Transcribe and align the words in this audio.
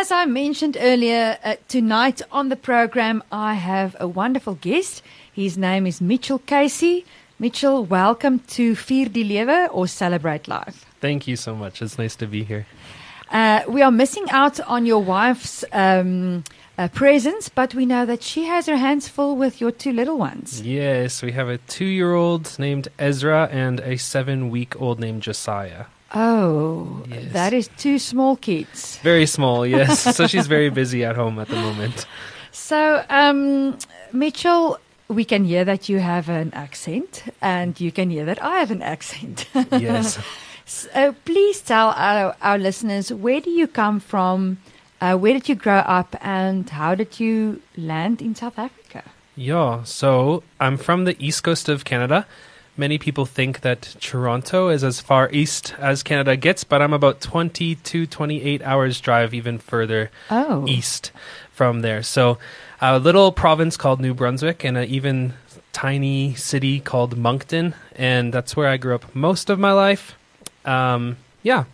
As 0.00 0.10
I 0.10 0.24
mentioned 0.24 0.78
earlier, 0.80 1.36
uh, 1.44 1.56
tonight 1.68 2.22
on 2.32 2.48
the 2.48 2.56
program, 2.56 3.22
I 3.30 3.52
have 3.52 3.94
a 4.00 4.08
wonderful 4.08 4.54
guest. 4.54 5.02
His 5.30 5.58
name 5.58 5.86
is 5.86 6.00
Mitchell 6.00 6.38
Casey. 6.38 7.04
Mitchell, 7.38 7.84
welcome 7.84 8.38
to 8.56 8.74
Vier 8.74 9.10
die 9.12 9.24
Lewe 9.24 9.68
or 9.70 9.86
Celebrate 9.86 10.48
Life. 10.48 10.86
Thank 11.02 11.28
you 11.28 11.36
so 11.36 11.54
much. 11.54 11.82
It's 11.82 11.98
nice 11.98 12.16
to 12.16 12.26
be 12.26 12.44
here. 12.44 12.66
Uh, 13.30 13.60
we 13.68 13.82
are 13.82 13.90
missing 13.90 14.24
out 14.30 14.58
on 14.60 14.86
your 14.86 15.02
wife's 15.02 15.66
um, 15.70 16.44
uh, 16.78 16.88
presence, 16.88 17.50
but 17.50 17.74
we 17.74 17.84
know 17.84 18.06
that 18.06 18.22
she 18.22 18.44
has 18.44 18.64
her 18.64 18.78
hands 18.78 19.06
full 19.06 19.36
with 19.36 19.60
your 19.60 19.70
two 19.70 19.92
little 19.92 20.16
ones. 20.16 20.62
Yes, 20.62 21.20
we 21.20 21.32
have 21.32 21.50
a 21.50 21.58
two 21.58 21.84
year 21.84 22.14
old 22.14 22.58
named 22.58 22.88
Ezra 22.98 23.50
and 23.52 23.80
a 23.80 23.98
seven 23.98 24.48
week 24.48 24.80
old 24.80 24.98
named 24.98 25.20
Josiah. 25.20 25.84
Oh, 26.14 27.02
Yes. 27.08 27.32
that 27.32 27.52
is 27.52 27.68
two 27.78 27.98
small 27.98 28.36
kids. 28.36 28.98
Very 29.02 29.26
small, 29.26 29.66
yes. 29.66 30.00
so 30.16 30.26
she's 30.26 30.46
very 30.46 30.70
busy 30.70 31.04
at 31.04 31.16
home 31.16 31.38
at 31.38 31.48
the 31.48 31.56
moment. 31.56 32.06
So, 32.52 33.04
um, 33.08 33.78
Mitchell, 34.12 34.78
we 35.08 35.24
can 35.24 35.44
hear 35.44 35.64
that 35.64 35.88
you 35.88 35.98
have 36.00 36.28
an 36.28 36.52
accent, 36.54 37.24
and 37.40 37.80
you 37.80 37.92
can 37.92 38.10
hear 38.10 38.24
that 38.24 38.42
I 38.42 38.58
have 38.58 38.70
an 38.70 38.82
accent. 38.82 39.46
Yes. 39.72 40.18
So 40.66 41.16
please 41.24 41.60
tell 41.60 41.88
our, 41.96 42.36
our 42.42 42.56
listeners 42.56 43.12
where 43.12 43.40
do 43.40 43.50
you 43.50 43.66
come 43.66 43.98
from, 43.98 44.58
uh, 45.00 45.16
where 45.16 45.32
did 45.32 45.48
you 45.48 45.56
grow 45.56 45.78
up, 45.78 46.14
and 46.20 46.70
how 46.70 46.94
did 46.94 47.18
you 47.18 47.60
land 47.76 48.22
in 48.22 48.36
South 48.36 48.56
Africa? 48.56 49.02
Yeah, 49.34 49.82
so 49.82 50.44
I'm 50.60 50.76
from 50.76 51.06
the 51.06 51.16
east 51.18 51.42
coast 51.42 51.68
of 51.68 51.84
Canada. 51.84 52.24
Many 52.76 52.98
people 52.98 53.26
think 53.26 53.60
that 53.60 53.96
Toronto 54.00 54.68
is 54.68 54.82
as 54.82 55.00
far 55.00 55.28
east 55.32 55.74
as 55.78 56.02
Canada 56.02 56.36
gets, 56.36 56.64
but 56.64 56.80
I'm 56.80 56.92
about 56.92 57.20
20 57.20 57.74
to 57.74 58.06
28 58.06 58.62
hours 58.62 59.00
drive 59.00 59.34
even 59.34 59.58
further 59.58 60.10
Oh, 60.30 60.64
east 60.66 61.12
from 61.52 61.82
there. 61.82 62.02
So, 62.02 62.38
a 62.80 62.98
little 62.98 63.32
province 63.32 63.76
called 63.76 64.00
New 64.00 64.14
Brunswick 64.14 64.64
and 64.64 64.78
an 64.78 64.88
even 64.88 65.34
tiny 65.72 66.34
city 66.34 66.80
called 66.80 67.18
Moncton, 67.18 67.74
and 67.96 68.32
that's 68.32 68.56
where 68.56 68.68
I 68.68 68.76
grew 68.78 68.94
up 68.94 69.14
most 69.14 69.50
of 69.50 69.58
my 69.58 69.72
life. 69.72 70.14
Um, 70.64 71.18
yeah, 71.42 71.64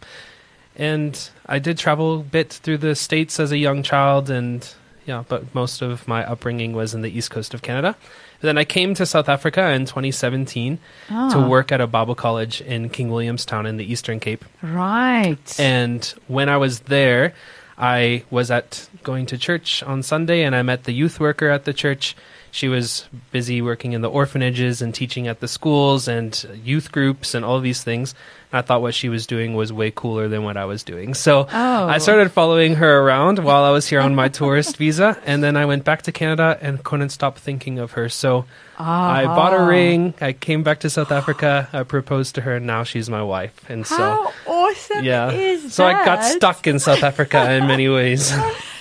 and 0.75 1.31
I 1.47 1.59
did 1.61 1.79
travel 1.79 2.21
a 2.21 2.23
bit 2.23 2.53
through 2.53 2.79
the 2.79 2.95
states 2.97 3.39
as 3.39 3.53
a 3.53 3.59
young 3.59 3.83
child, 3.83 4.29
and 4.29 4.69
yeah, 5.07 5.23
but 5.29 5.55
most 5.55 5.83
of 5.83 6.09
my 6.09 6.25
upbringing 6.29 6.73
was 6.73 6.95
in 6.95 7.03
the 7.03 7.17
east 7.17 7.31
coast 7.31 7.55
of 7.55 7.63
Canada. 7.63 7.97
Then 8.41 8.59
I 8.59 8.65
came 8.65 8.95
to 8.95 9.07
South 9.07 9.29
Africa 9.29 9.71
in 9.73 9.87
2017 9.87 10.79
to 11.09 11.15
Ah, 11.15 11.49
work 11.49 11.73
at 11.73 11.81
a 11.81 11.87
Bible 11.87 12.15
college 12.15 12.61
in 12.61 12.89
King 12.91 13.11
Williamstown 13.11 13.67
in 13.67 13.77
the 13.77 13.91
Eastern 13.91 14.21
Cape. 14.21 14.45
Right. 14.63 15.59
And 15.59 16.05
when 16.29 16.49
I 16.49 16.57
was 16.57 16.81
there, 16.81 17.35
I 17.79 18.25
was 18.31 18.51
at 18.51 18.89
going 19.03 19.27
to 19.27 19.39
church 19.39 19.83
on 19.83 20.03
Sunday 20.03 20.43
and 20.43 20.55
I 20.55 20.63
met 20.63 20.85
the 20.85 20.93
youth 20.93 21.21
worker 21.21 21.49
at 21.49 21.65
the 21.65 21.73
church. 21.75 22.15
She 22.51 22.69
was 22.69 23.07
busy 23.33 23.61
working 23.61 23.93
in 23.93 24.01
the 24.01 24.11
orphanages 24.11 24.81
and 24.81 24.95
teaching 24.95 25.29
at 25.29 25.41
the 25.41 25.49
schools 25.49 26.09
and 26.09 26.61
youth 26.65 26.93
groups 26.93 27.35
and 27.35 27.45
all 27.45 27.61
these 27.61 27.83
things. 27.83 28.15
And 28.53 28.59
I 28.59 28.63
thought 28.63 28.83
what 28.83 28.95
she 28.95 29.09
was 29.09 29.27
doing 29.27 29.55
was 29.55 29.73
way 29.73 29.91
cooler 29.91 30.29
than 30.29 30.43
what 30.43 30.57
I 30.57 30.65
was 30.65 30.83
doing. 30.83 31.15
So 31.15 31.49
oh. 31.53 31.87
I 31.87 31.99
started 31.99 32.33
following 32.33 32.77
her 32.77 33.01
around 33.01 33.39
while 33.41 33.65
I 33.65 33.71
was 33.71 33.87
here 33.87 34.01
on 34.01 34.15
my 34.15 34.29
tourist 34.29 34.77
visa. 34.79 35.21
And 35.27 35.43
then 35.43 35.57
I 35.57 35.67
went 35.67 35.85
back 35.85 36.03
to 36.03 36.13
Canada 36.13 36.59
and 36.61 36.83
couldn't 36.83 37.11
stop 37.11 37.39
thinking 37.39 37.79
of 37.79 37.93
her. 37.93 38.09
So 38.09 38.47
I 38.79 39.25
bought 39.25 39.55
a 39.55 39.65
ring. 39.65 40.15
I 40.21 40.33
came 40.33 40.63
back 40.63 40.81
to 40.81 40.91
South 40.91 41.11
Africa. 41.11 41.69
I 41.73 41.83
proposed 41.83 42.35
to 42.35 42.43
her, 42.43 42.57
and 42.57 42.67
now 42.67 42.85
she's 42.85 43.09
my 43.09 43.23
wife. 43.23 43.69
And 43.71 43.87
so, 43.87 44.33
awesome 44.47 45.05
yeah. 45.05 45.59
So 45.69 45.87
I 45.87 46.05
got 46.05 46.25
stuck 46.25 46.67
in 46.67 46.79
South 46.79 47.03
Africa 47.03 47.53
in 47.53 47.67
many 47.67 47.89
ways. 47.89 48.33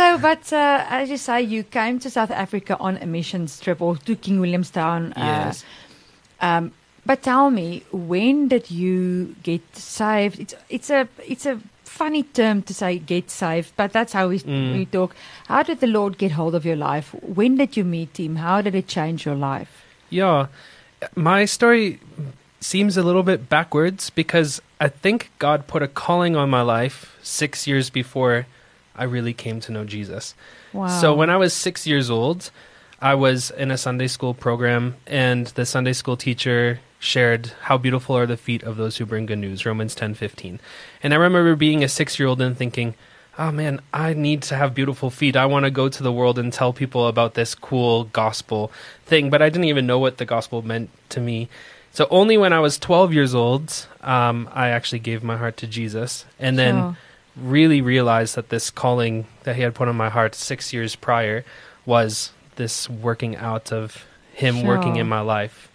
So, 0.00 0.16
but 0.16 0.50
uh, 0.50 0.86
as 0.88 1.10
you 1.10 1.18
say, 1.18 1.42
you 1.42 1.62
came 1.62 1.98
to 1.98 2.08
South 2.08 2.30
Africa 2.30 2.74
on 2.80 2.96
a 2.96 3.06
mission 3.06 3.46
trip 3.46 3.82
or 3.82 3.98
to 3.98 4.16
King 4.16 4.40
Williamstown. 4.40 5.12
Uh, 5.12 5.20
yes. 5.44 5.62
Um, 6.40 6.72
but 7.04 7.22
tell 7.22 7.50
me, 7.50 7.82
when 7.92 8.48
did 8.48 8.70
you 8.70 9.36
get 9.42 9.60
saved? 9.76 10.40
It's 10.40 10.54
it's 10.70 10.88
a 10.88 11.06
it's 11.26 11.44
a 11.44 11.60
funny 11.84 12.22
term 12.22 12.62
to 12.62 12.72
say 12.72 12.98
get 12.98 13.30
saved, 13.30 13.72
but 13.76 13.92
that's 13.92 14.14
how 14.14 14.28
we 14.28 14.38
Mm. 14.38 14.72
we 14.72 14.86
talk. 14.86 15.14
How 15.48 15.62
did 15.62 15.80
the 15.80 15.86
Lord 15.86 16.16
get 16.16 16.32
hold 16.32 16.54
of 16.54 16.64
your 16.64 16.76
life? 16.76 17.14
When 17.20 17.56
did 17.56 17.76
you 17.76 17.84
meet 17.84 18.18
Him? 18.18 18.36
How 18.36 18.62
did 18.62 18.74
it 18.74 18.88
change 18.88 19.26
your 19.26 19.36
life? 19.36 19.84
Yeah. 20.08 20.46
My 21.14 21.44
story 21.44 22.00
seems 22.60 22.96
a 22.96 23.02
little 23.02 23.22
bit 23.22 23.50
backwards 23.50 24.08
because 24.08 24.62
I 24.80 24.88
think 24.88 25.30
God 25.38 25.66
put 25.66 25.82
a 25.82 25.88
calling 25.88 26.36
on 26.36 26.48
my 26.48 26.62
life 26.62 27.18
six 27.22 27.66
years 27.66 27.90
before 27.90 28.46
I 29.00 29.04
really 29.04 29.32
came 29.32 29.60
to 29.60 29.72
know 29.72 29.84
Jesus. 29.84 30.34
Wow. 30.74 30.88
So 31.00 31.14
when 31.14 31.30
I 31.30 31.38
was 31.38 31.54
six 31.54 31.86
years 31.86 32.10
old, 32.10 32.50
I 33.00 33.14
was 33.14 33.50
in 33.50 33.70
a 33.70 33.78
Sunday 33.78 34.08
school 34.08 34.34
program, 34.34 34.96
and 35.06 35.46
the 35.46 35.64
Sunday 35.64 35.94
school 35.94 36.18
teacher 36.18 36.80
shared 36.98 37.46
how 37.62 37.78
beautiful 37.78 38.14
are 38.14 38.26
the 38.26 38.36
feet 38.36 38.62
of 38.62 38.76
those 38.76 38.98
who 38.98 39.06
bring 39.06 39.24
good 39.24 39.38
news, 39.38 39.64
Romans 39.64 39.94
ten 39.94 40.12
fifteen. 40.12 40.60
And 41.02 41.14
I 41.14 41.16
remember 41.16 41.56
being 41.56 41.82
a 41.82 41.88
six 41.88 42.18
year 42.18 42.28
old 42.28 42.42
and 42.42 42.54
thinking, 42.54 42.94
oh 43.38 43.50
man, 43.50 43.80
I 43.94 44.12
need 44.12 44.42
to 44.42 44.56
have 44.56 44.74
beautiful 44.74 45.08
feet. 45.08 45.34
I 45.34 45.46
want 45.46 45.64
to 45.64 45.70
go 45.70 45.88
to 45.88 46.02
the 46.02 46.12
world 46.12 46.38
and 46.38 46.52
tell 46.52 46.74
people 46.74 47.06
about 47.06 47.32
this 47.32 47.54
cool 47.54 48.04
gospel 48.04 48.70
thing. 49.06 49.30
But 49.30 49.40
I 49.40 49.48
didn't 49.48 49.64
even 49.64 49.86
know 49.86 49.98
what 49.98 50.18
the 50.18 50.26
gospel 50.26 50.60
meant 50.60 50.90
to 51.08 51.20
me. 51.20 51.48
So 51.90 52.06
only 52.10 52.36
when 52.36 52.52
I 52.52 52.60
was 52.60 52.78
12 52.78 53.14
years 53.14 53.34
old, 53.34 53.86
um, 54.02 54.46
I 54.52 54.68
actually 54.68 54.98
gave 54.98 55.24
my 55.24 55.38
heart 55.38 55.56
to 55.58 55.66
Jesus. 55.66 56.26
And 56.38 56.58
then. 56.58 56.96
Really 57.36 57.80
realized 57.80 58.34
that 58.36 58.48
this 58.48 58.70
calling 58.70 59.26
that 59.44 59.56
he 59.56 59.62
had 59.62 59.74
put 59.74 59.88
on 59.88 59.96
my 59.96 60.08
heart 60.08 60.34
six 60.34 60.72
years 60.72 60.96
prior 60.96 61.44
was 61.86 62.32
this 62.56 62.88
working 62.88 63.36
out 63.36 63.72
of 63.72 64.04
him 64.34 64.64
working 64.64 64.96
in 64.96 65.08
my 65.08 65.20
life. 65.20 65.70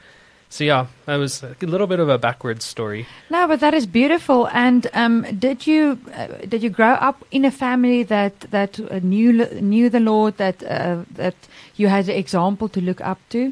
So 0.49 0.63
yeah, 0.63 0.87
that 1.05 1.17
was 1.17 1.43
a 1.43 1.55
little 1.61 1.87
bit 1.87 1.99
of 1.99 2.07
a 2.07 2.17
backwards 2.17 2.63
story. 2.63 3.07
No, 3.29 3.47
but 3.47 3.59
that 3.59 3.73
is 3.73 3.85
beautiful. 3.85 4.47
And 4.53 4.87
um, 4.93 5.23
did 5.37 5.67
you 5.67 5.99
uh, 6.13 6.27
did 6.47 6.63
you 6.63 6.69
grow 6.69 6.93
up 6.93 7.25
in 7.31 7.43
a 7.43 7.51
family 7.51 8.03
that 8.03 8.39
that 8.51 8.79
uh, 8.79 8.99
knew 9.03 9.45
knew 9.59 9.89
the 9.89 9.99
Lord 9.99 10.37
that 10.37 10.63
uh, 10.63 11.03
that 11.11 11.35
you 11.75 11.89
had 11.89 12.07
an 12.07 12.15
example 12.15 12.69
to 12.69 12.79
look 12.79 13.01
up 13.01 13.19
to? 13.29 13.51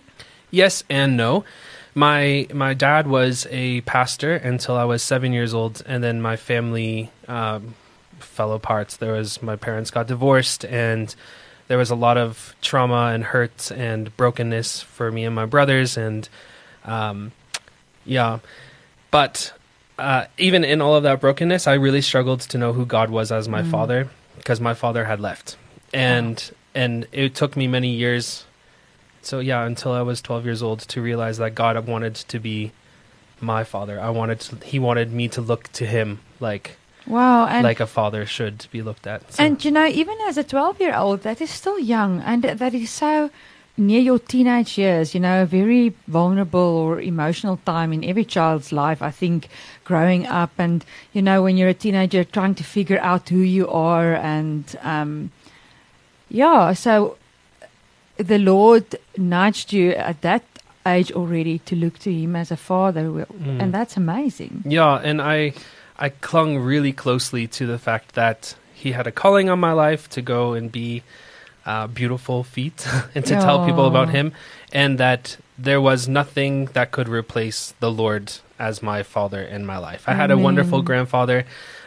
Yes 0.50 0.84
and 0.90 1.18
no. 1.18 1.44
My 1.96 2.48
my 2.54 2.74
dad 2.74 3.08
was 3.08 3.48
a 3.52 3.82
pastor 3.82 4.36
until 4.36 4.78
I 4.78 4.86
was 4.86 5.04
seven 5.04 5.34
years 5.34 5.54
old, 5.54 5.84
and 5.86 6.04
then 6.04 6.22
my 6.22 6.38
family 6.38 7.12
um, 7.28 7.76
fell 8.24 8.54
apart. 8.54 8.90
There 9.00 9.14
was 9.14 9.42
my 9.42 9.56
parents 9.56 9.92
got 9.92 10.08
divorced, 10.08 10.66
and 10.66 11.14
there 11.68 11.78
was 11.78 11.90
a 11.90 11.96
lot 11.96 12.18
of 12.18 12.56
trauma 12.62 13.12
and 13.14 13.24
hurt 13.24 13.72
and 13.72 14.16
brokenness 14.18 14.82
for 14.82 15.12
me 15.12 15.26
and 15.26 15.36
my 15.36 15.46
brothers, 15.46 15.98
and 15.98 16.28
um, 16.86 17.32
yeah. 18.06 18.40
But 19.12 19.54
uh, 20.00 20.26
even 20.38 20.64
in 20.64 20.82
all 20.82 20.96
of 20.96 21.04
that 21.04 21.22
brokenness, 21.22 21.68
I 21.68 21.74
really 21.74 22.02
struggled 22.02 22.42
to 22.42 22.58
know 22.58 22.74
who 22.74 22.86
God 22.86 23.10
was 23.10 23.32
as 23.32 23.48
my 23.48 23.62
Mm. 23.62 23.72
father 23.72 24.10
because 24.38 24.60
my 24.60 24.74
father 24.74 25.06
had 25.06 25.20
left, 25.20 25.58
and 25.94 26.52
and 26.74 27.08
it 27.12 27.36
took 27.36 27.56
me 27.56 27.68
many 27.68 27.90
years 27.90 28.46
so 29.22 29.40
yeah, 29.40 29.64
until 29.66 29.94
I 29.94 30.02
was 30.02 30.22
12 30.22 30.44
years 30.44 30.62
old 30.62 30.80
to 30.80 31.02
realize 31.02 31.38
that 31.38 31.56
God 31.56 31.88
wanted 31.88 32.16
to 32.16 32.40
be 32.40 32.74
my 33.40 33.64
father. 33.64 33.98
I 34.02 34.10
wanted 34.10 34.42
to, 34.42 34.56
he 34.66 34.80
wanted 34.80 35.14
me 35.14 35.30
to 35.30 35.40
look 35.42 35.72
to 35.74 35.86
him 35.86 36.20
like 36.42 36.78
Wow, 37.08 37.48
and 37.48 37.64
like 37.64 37.80
a 37.80 37.88
father 37.88 38.26
should 38.26 38.66
be 38.72 38.82
looked 38.82 39.06
at. 39.08 39.34
So, 39.34 39.44
and 39.44 39.64
you 39.66 39.72
know, 39.72 39.86
even 39.88 40.16
as 40.28 40.38
a 40.38 40.44
twelve-year-old, 40.44 41.22
that 41.24 41.42
is 41.42 41.50
still 41.50 41.78
young, 41.80 42.22
and 42.22 42.44
that 42.44 42.74
is 42.74 42.90
so 42.90 43.30
near 43.76 44.00
your 44.00 44.20
teenage 44.20 44.78
years. 44.78 45.14
You 45.14 45.20
know, 45.20 45.44
a 45.44 45.46
very 45.46 45.94
vulnerable 46.08 46.60
or 46.60 47.02
emotional 47.02 47.58
time 47.66 47.92
in 47.92 48.04
every 48.06 48.24
child's 48.26 48.72
life. 48.72 49.02
I 49.02 49.12
think 49.12 49.50
growing 49.84 50.26
up, 50.28 50.52
and 50.58 50.86
you 51.12 51.22
know, 51.22 51.44
when 51.44 51.58
you're 51.58 51.70
a 51.70 51.74
teenager, 51.74 52.24
trying 52.24 52.56
to 52.56 52.64
figure 52.64 53.00
out 53.00 53.30
who 53.30 53.40
you 53.40 53.68
are, 53.68 54.14
and 54.16 54.64
um, 54.82 55.32
yeah, 56.30 56.74
so 56.74 57.18
the 58.18 58.38
Lord 58.40 58.96
nudged 59.18 59.74
you 59.74 59.92
at 59.92 60.22
that 60.22 60.44
age 60.86 61.12
already 61.12 61.60
to 61.60 61.76
look 61.76 61.98
to 62.00 62.14
Him 62.14 62.36
as 62.36 62.52
a 62.52 62.58
father, 62.58 63.04
Mm. 63.04 63.62
and 63.62 63.74
that's 63.74 63.98
amazing. 63.98 64.64
yeah, 64.66 64.96
and 65.04 65.22
I 65.22 65.54
I 65.98 66.10
clung 66.10 66.58
really 66.58 66.94
closely 66.94 67.48
to 67.48 67.66
the 67.66 67.78
fact 67.78 68.16
that 68.16 68.56
he 68.74 68.92
had 68.92 69.08
a 69.08 69.12
calling 69.12 69.50
on 69.50 69.60
my 69.60 69.72
life 69.72 70.10
to 70.10 70.22
go 70.22 70.54
and 70.54 70.72
be 70.72 71.04
uh, 71.66 71.88
beautiful 71.88 72.44
feet 72.44 72.86
and 73.16 73.26
to 73.26 73.36
tell 73.36 73.66
people 73.66 73.88
about 73.88 74.10
him, 74.10 74.34
and 74.72 74.98
that 74.98 75.38
there 75.58 75.80
was 75.80 76.08
nothing 76.08 76.66
that 76.74 76.92
could 76.92 77.08
replace 77.08 77.74
the 77.80 77.92
Lord 77.92 78.34
as 78.60 78.82
my 78.82 79.04
father 79.04 79.42
in 79.42 79.66
my 79.66 79.78
life. 79.78 80.04
I 80.08 80.14
had 80.14 80.32
a 80.32 80.38
wonderful 80.38 80.82
grandfather 80.82 81.46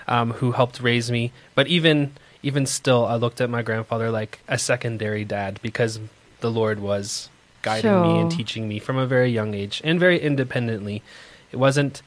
um, 0.08 0.32
who 0.32 0.52
helped 0.52 0.80
raise 0.80 1.10
me, 1.10 1.32
but 1.54 1.66
even 1.66 2.12
even 2.42 2.64
still, 2.64 3.04
I 3.06 3.16
looked 3.16 3.40
at 3.40 3.50
my 3.50 3.62
grandfather 3.62 4.10
like 4.10 4.38
a 4.46 4.56
secondary 4.56 5.24
dad 5.24 5.58
because 5.62 5.98
the 6.40 6.50
Lord 6.50 6.78
was 6.78 7.28
guiding 7.62 8.02
me 8.02 8.20
and 8.20 8.30
teaching 8.30 8.68
me 8.68 8.78
from 8.78 8.96
a 8.96 9.06
very 9.06 9.30
young 9.30 9.52
age 9.54 9.80
and 9.82 9.98
very 9.98 10.20
independently. 10.20 11.02
It 11.50 11.56
wasn't 11.56 12.02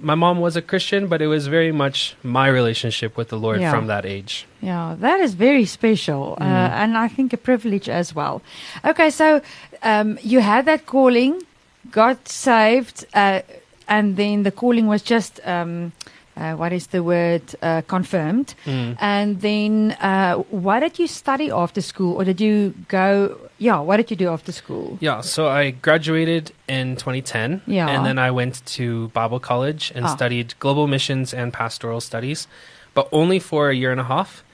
my 0.00 0.14
mom 0.14 0.40
was 0.40 0.56
a 0.56 0.62
Christian, 0.62 1.06
but 1.08 1.20
it 1.22 1.26
was 1.26 1.46
very 1.46 1.72
much 1.72 2.16
my 2.22 2.46
relationship 2.48 3.16
with 3.16 3.28
the 3.28 3.38
Lord 3.38 3.60
Yeah. 3.60 3.70
from 3.70 3.86
that 3.88 4.04
age. 4.06 4.46
Yeah, 4.60 4.96
that 5.00 5.20
is 5.20 5.34
very 5.34 5.64
special, 5.64 6.36
uh, 6.40 6.44
and 6.44 6.96
I 6.96 7.08
think 7.08 7.32
a 7.32 7.36
privilege 7.36 7.88
as 7.88 8.14
well. 8.14 8.42
Okay, 8.84 9.10
so 9.10 9.40
um, 9.82 10.18
you 10.22 10.40
had 10.40 10.64
that 10.66 10.86
calling, 10.86 11.42
got 11.90 12.28
saved, 12.28 13.04
uh, 13.14 13.40
and 13.88 14.16
then 14.16 14.42
the 14.42 14.50
calling 14.52 14.86
was 14.86 15.02
just 15.02 15.40
um, 15.46 15.92
uh, 16.38 16.54
what 16.54 16.72
is 16.72 16.86
the 16.88 17.02
word 17.02 17.42
uh, 17.62 17.82
confirmed, 17.86 18.54
Mm. 18.64 18.96
and 19.00 19.40
then 19.40 19.96
uh, 20.00 20.34
what 20.50 20.80
did 20.80 20.98
you 20.98 21.06
study 21.08 21.50
after 21.50 21.80
school, 21.82 22.14
or 22.16 22.24
did 22.24 22.40
you 22.40 22.72
go? 22.88 23.36
Yeah, 23.58 23.80
what 23.80 23.96
did 23.96 24.10
you 24.10 24.16
do 24.16 24.28
after 24.32 24.52
school? 24.52 24.96
Yeah, 25.00 25.20
so 25.22 25.48
I 25.48 25.70
graduated 25.82 26.52
in 26.68 26.96
2010, 26.96 27.60
Yeah. 27.66 27.88
and 27.90 28.06
then 28.06 28.18
I 28.18 28.30
went 28.30 28.62
to 28.76 29.08
Bible 29.08 29.40
college 29.40 29.92
and 29.96 30.04
Ah. 30.04 30.14
studied 30.16 30.54
global 30.60 30.86
missions 30.86 31.34
and 31.34 31.52
pastoral 31.52 32.00
studies, 32.00 32.46
but 32.94 33.08
only 33.10 33.40
for 33.40 33.70
a 33.70 33.74
year 33.74 33.90
and 33.90 34.00
a 34.00 34.04
half. 34.04 34.44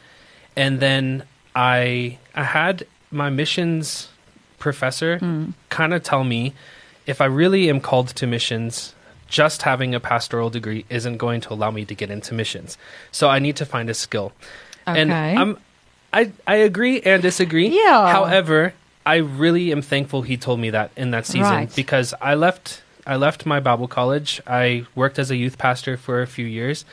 And 0.56 0.81
then 0.81 1.22
I 1.54 2.16
I 2.34 2.44
had 2.44 2.86
my 3.10 3.31
missions 3.31 4.08
professor 4.58 5.19
Mm. 5.20 5.52
kind 5.69 5.92
of 5.94 6.02
tell 6.02 6.25
me 6.25 6.52
if 7.06 7.20
I 7.20 7.26
really 7.26 7.69
am 7.70 7.81
called 7.81 8.08
to 8.16 8.26
missions, 8.26 8.94
just 9.28 9.62
having 9.62 9.94
a 9.94 10.00
pastoral 10.00 10.50
degree 10.50 10.84
isn't 10.90 11.16
going 11.18 11.40
to 11.42 11.52
allow 11.52 11.70
me 11.70 11.84
to 11.84 11.94
get 11.94 12.10
into 12.10 12.34
missions. 12.34 12.78
So 13.12 13.28
I 13.28 13.38
need 13.38 13.56
to 13.56 13.66
find 13.66 13.88
a 13.90 13.94
skill. 13.94 14.32
Okay. 14.86 15.00
And 15.00 15.12
I'm 15.12 15.58
I 16.12 16.30
I 16.46 16.56
agree 16.56 17.00
and 17.00 17.22
disagree. 17.22 17.68
Yeah. 17.68 18.12
However, 18.12 18.74
I 19.06 19.16
really 19.16 19.72
am 19.72 19.82
thankful 19.82 20.22
he 20.22 20.36
told 20.36 20.60
me 20.60 20.70
that 20.70 20.90
in 20.96 21.10
that 21.10 21.26
season 21.26 21.42
Right. 21.52 21.74
because 21.76 22.14
I 22.20 22.34
left 22.34 22.82
I 23.06 23.16
left 23.16 23.44
my 23.44 23.60
Bible 23.60 23.88
college. 23.88 24.40
I 24.46 24.86
worked 24.94 25.18
as 25.18 25.30
a 25.30 25.36
youth 25.36 25.58
pastor 25.58 25.96
for 25.96 26.22
a 26.22 26.26
few 26.26 26.46
years. 26.46 26.84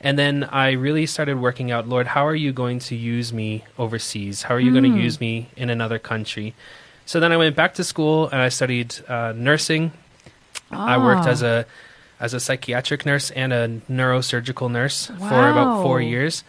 And 0.00 0.16
then 0.16 0.44
I 0.44 0.72
really 0.72 1.06
started 1.06 1.40
working 1.40 1.72
out, 1.72 1.88
Lord, 1.88 2.06
how 2.06 2.24
are 2.24 2.34
you 2.36 2.52
going 2.52 2.78
to 2.80 2.94
use 2.94 3.32
me 3.32 3.64
overseas? 3.76 4.42
How 4.42 4.54
are 4.54 4.60
you 4.60 4.70
going 4.70 4.84
to 4.84 4.96
use 4.96 5.18
me 5.18 5.48
in 5.56 5.70
another 5.70 5.98
country? 5.98 6.54
So 7.04 7.18
then 7.18 7.32
I 7.32 7.36
went 7.36 7.56
back 7.56 7.74
to 7.74 7.82
school 7.84 8.28
and 8.28 8.40
I 8.40 8.48
studied 8.48 8.94
uh, 9.08 9.32
nursing. 9.34 9.90
I 10.70 10.98
worked 10.98 11.26
Ah. 11.26 11.30
as 11.30 11.42
a 11.42 11.66
as 12.20 12.34
a 12.34 12.40
psychiatric 12.40 13.06
nurse 13.06 13.30
and 13.30 13.52
a 13.52 13.68
neurosurgical 13.90 14.70
nurse 14.70 15.06
for 15.06 15.48
about 15.50 15.82
four 15.82 16.00
years, 16.00 16.42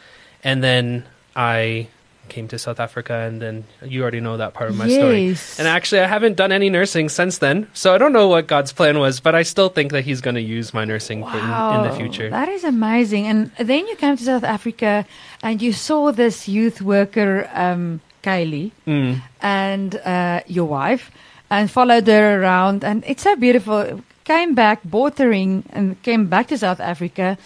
and 0.43 0.63
then 0.63 1.05
I 1.35 1.87
came 2.27 2.47
to 2.47 2.59
South 2.59 2.79
Africa, 2.79 3.13
and 3.27 3.41
then 3.41 3.63
you 3.83 4.01
already 4.03 4.19
know 4.19 4.37
that 4.37 4.53
part 4.53 4.69
of 4.69 4.77
my 4.77 4.87
story. 4.87 5.35
And 5.57 5.67
actually, 5.67 6.01
I 6.01 6.05
haven't 6.07 6.35
done 6.37 6.51
any 6.51 6.69
nursing 6.69 7.09
since 7.09 7.39
then, 7.39 7.67
so 7.73 7.93
I 7.95 7.97
don't 7.97 8.13
know 8.13 8.27
what 8.27 8.45
God's 8.45 8.71
plan 8.71 8.99
was, 8.99 9.19
but 9.19 9.33
I 9.33 9.41
still 9.43 9.69
think 9.69 9.91
that 9.93 10.03
He's 10.05 10.21
going 10.21 10.35
to 10.35 10.41
use 10.41 10.71
my 10.73 10.85
nursing 10.85 11.23
for- 11.23 11.37
in, 11.37 11.43
in 11.75 11.81
the 11.89 11.93
future. 11.97 12.29
That 12.29 12.49
is 12.49 12.63
amazing. 12.63 13.25
And 13.25 13.51
then 13.57 13.87
you 13.87 13.95
came 13.95 14.15
to 14.17 14.23
South 14.23 14.43
Africa 14.43 15.05
and 15.41 15.59
you 15.61 15.73
saw 15.73 16.11
this 16.11 16.47
youth 16.47 16.81
worker, 16.83 17.49
um, 17.53 17.99
Kylie, 18.21 18.71
Mm. 18.85 19.21
and 19.41 19.95
uh, 19.95 20.41
your 20.45 20.65
wife, 20.65 21.09
and 21.49 21.69
followed 21.71 22.07
her 22.07 22.41
around. 22.41 22.83
And 22.83 23.03
it's 23.07 23.23
so 23.23 23.35
beautiful. 23.35 24.01
Came 24.25 24.53
back, 24.55 24.79
bought 24.83 25.15
the 25.15 25.27
ring, 25.27 25.63
and 25.73 26.01
came 26.03 26.27
back 26.27 26.47
to 26.47 26.57
South 26.57 26.79
Africa. 26.79 27.37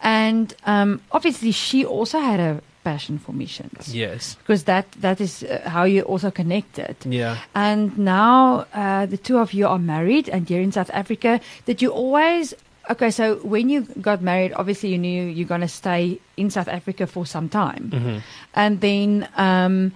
And 0.00 0.52
um, 0.66 1.00
obviously, 1.12 1.52
she 1.52 1.84
also 1.84 2.18
had 2.18 2.40
a 2.40 2.60
passion 2.84 3.16
for 3.18 3.30
missions 3.32 3.94
Yes. 3.94 4.34
because 4.42 4.64
that 4.64 4.90
that 5.00 5.20
is 5.20 5.44
uh, 5.44 5.62
how 5.70 5.84
you 5.84 6.02
also 6.02 6.32
connected. 6.32 6.96
Yeah. 7.06 7.36
And 7.54 7.96
now 7.96 8.66
uh, 8.74 9.06
the 9.06 9.16
two 9.16 9.38
of 9.38 9.52
you 9.54 9.68
are 9.68 9.78
married 9.78 10.28
and 10.28 10.50
you're 10.50 10.60
in 10.60 10.72
South 10.72 10.90
Africa. 10.92 11.40
Did 11.64 11.80
you 11.82 11.90
always. 11.92 12.54
Okay, 12.90 13.12
so 13.12 13.36
when 13.46 13.68
you 13.70 13.82
got 14.00 14.20
married, 14.22 14.52
obviously 14.56 14.88
you 14.90 14.98
knew 14.98 15.22
you're 15.22 15.46
going 15.46 15.60
to 15.60 15.68
stay 15.70 16.18
in 16.36 16.50
South 16.50 16.66
Africa 16.66 17.06
for 17.06 17.24
some 17.24 17.48
time. 17.48 17.90
hmm 17.94 18.18
And 18.54 18.80
then 18.80 19.28
um, 19.38 19.92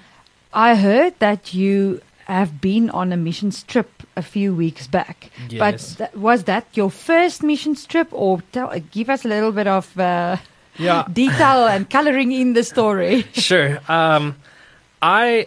I 0.55 0.77
heard 0.77 1.19
that 1.19 1.53
you 1.53 2.01
have 2.27 2.61
been 2.61 2.91
on 2.91 3.13
a 3.13 3.17
missions 3.17 3.63
trip 3.63 3.91
a 4.17 4.23
few 4.23 4.55
weeks 4.55 4.87
back. 4.87 5.31
Yes. 5.49 5.59
But 5.59 5.99
th- 5.99 6.15
was 6.23 6.45
that 6.45 6.65
your 6.75 6.91
first 6.91 7.43
missions 7.43 7.87
trip, 7.87 8.09
or 8.13 8.43
tell, 8.53 8.73
give 8.91 9.09
us 9.11 9.25
a 9.25 9.29
little 9.29 9.53
bit 9.53 9.67
of 9.67 9.97
uh, 9.99 10.37
Yeah. 10.79 11.05
detail 11.13 11.67
and 11.67 11.89
coloring 11.89 12.33
in 12.33 12.53
the 12.55 12.63
story? 12.65 13.25
sure. 13.33 13.79
Um, 13.89 14.35
I 15.03 15.47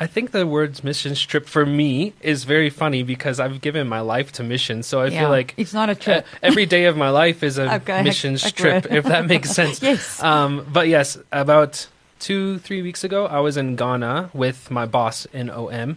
I 0.00 0.06
think 0.06 0.32
the 0.32 0.44
words 0.46 0.82
missions 0.82 1.24
trip 1.24 1.46
for 1.48 1.64
me 1.64 2.12
is 2.20 2.44
very 2.44 2.68
funny 2.68 3.04
because 3.04 3.38
I've 3.40 3.60
given 3.60 3.86
my 3.88 4.00
life 4.00 4.32
to 4.32 4.42
missions, 4.42 4.86
so 4.86 5.00
I 5.00 5.06
Yeah, 5.06 5.20
feel 5.20 5.30
like 5.30 5.54
it's 5.56 5.72
not 5.72 5.88
a 5.88 5.92
uh, 5.92 5.94
trip. 5.94 6.26
every 6.42 6.66
day 6.66 6.84
of 6.86 6.96
my 6.96 7.08
life 7.10 7.42
is 7.46 7.58
a 7.58 7.74
Okay, 7.78 8.02
missions 8.02 8.44
ac- 8.44 8.52
trip, 8.56 8.86
if 8.90 9.04
that 9.04 9.26
makes 9.26 9.50
sense. 9.50 9.80
yes. 9.82 10.20
Um, 10.22 10.66
but 10.72 10.88
yes, 10.88 11.16
about 11.30 11.86
two, 12.18 12.58
three 12.58 12.82
weeks 12.82 13.04
ago, 13.04 13.26
I 13.26 13.38
was 13.38 13.56
in 13.56 13.76
Ghana 13.76 14.30
with 14.34 14.68
my 14.70 14.84
boss 14.84 15.26
in 15.32 15.48
OM, 15.48 15.96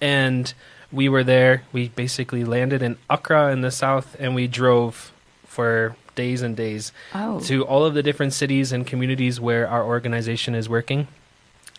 and 0.00 0.52
we 0.92 1.08
were 1.08 1.24
there. 1.24 1.62
We 1.72 1.88
basically 1.88 2.44
landed 2.44 2.82
in 2.82 2.96
Accra 3.08 3.52
in 3.52 3.60
the 3.60 3.70
south, 3.70 4.16
and 4.18 4.34
we 4.34 4.46
drove 4.46 5.12
for 5.44 5.96
days 6.14 6.42
and 6.42 6.56
days 6.56 6.92
oh. 7.14 7.40
to 7.40 7.64
all 7.64 7.84
of 7.84 7.94
the 7.94 8.02
different 8.02 8.32
cities 8.32 8.72
and 8.72 8.86
communities 8.86 9.40
where 9.40 9.68
our 9.68 9.84
organization 9.84 10.54
is 10.54 10.68
working, 10.68 11.08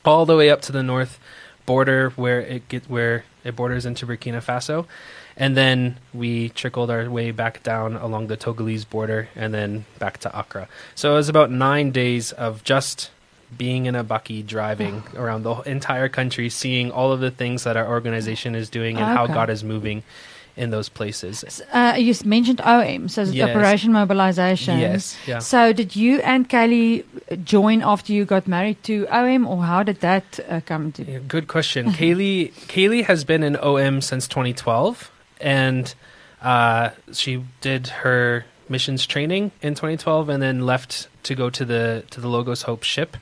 all 0.06 0.26
the 0.26 0.36
way 0.36 0.50
up 0.50 0.62
to 0.62 0.72
the 0.72 0.84
north 0.84 1.20
border 1.66 2.10
where 2.12 2.42
it 2.42 2.68
get 2.70 2.90
where 2.90 3.24
it 3.44 3.56
borders 3.56 3.86
into 3.86 4.06
Burkina 4.06 4.44
Faso, 4.44 4.86
and 5.38 5.56
then 5.56 5.98
we 6.14 6.50
trickled 6.50 6.90
our 6.90 7.10
way 7.10 7.32
back 7.32 7.64
down 7.64 7.96
along 7.96 8.28
the 8.28 8.38
Togolese 8.38 8.88
border 8.90 9.30
and 9.36 9.54
then 9.54 9.86
back 10.00 10.18
to 10.20 10.40
Accra. 10.40 10.68
So 10.96 11.14
it 11.14 11.16
was 11.16 11.30
about 11.30 11.52
nine 11.52 11.92
days 11.92 12.32
of 12.32 12.64
just 12.64 13.12
being 13.58 13.86
in 13.86 13.96
a 13.96 14.04
bakkie, 14.04 14.46
driving 14.46 15.04
around 15.16 15.44
the 15.44 15.56
entire 15.62 16.10
country, 16.10 16.50
seeing 16.50 16.92
all 16.92 17.12
of 17.12 17.20
the 17.20 17.32
things 17.32 17.64
that 17.64 17.78
our 17.78 17.88
organization 17.88 18.56
is 18.56 18.70
doing 18.70 18.98
and 18.98 19.06
how 19.06 19.28
God 19.28 19.50
is 19.50 19.64
moving 19.64 20.04
in 20.58 20.70
those 20.70 20.90
places. 20.90 21.62
Uh, 21.72 21.96
you 21.98 22.14
mentioned 22.26 22.60
OM, 22.62 23.08
so 23.08 23.24
Yes. 23.24 23.50
Operation 23.50 23.94
Mobilization. 23.94 24.80
Yes, 24.80 25.18
yeah. 25.26 25.40
So 25.40 25.72
did 25.74 25.96
you 25.96 26.20
and 26.22 26.48
Kelly 26.48 27.06
join 27.44 27.82
after 27.82 28.12
you 28.14 28.26
got 28.26 28.48
married 28.48 28.84
to 28.84 29.08
OM, 29.10 29.48
or 29.48 29.64
how 29.64 29.84
did 29.84 30.02
that 30.02 30.40
uh, 30.50 30.60
come 30.66 30.92
to? 30.94 31.04
Yeah, 31.04 31.20
good 31.28 31.48
question. 31.48 31.92
Kaylee 32.00 32.52
Kaylee 32.68 33.06
has 33.06 33.24
been 33.24 33.44
in 33.44 33.56
OM 33.58 34.02
since 34.02 34.28
2012, 34.28 35.10
and 35.40 35.94
uh, 36.42 36.90
she 37.14 37.44
did 37.62 37.88
her 37.88 38.46
missions 38.68 39.06
training 39.06 39.52
in 39.62 39.74
2012, 39.76 40.30
and 40.30 40.44
then 40.44 40.66
left 40.66 41.08
to 41.24 41.36
go 41.36 41.50
to 41.50 41.66
the 41.66 42.04
to 42.12 42.22
the 42.22 42.28
Logos 42.28 42.64
Hope 42.64 42.84
ship. 42.84 43.18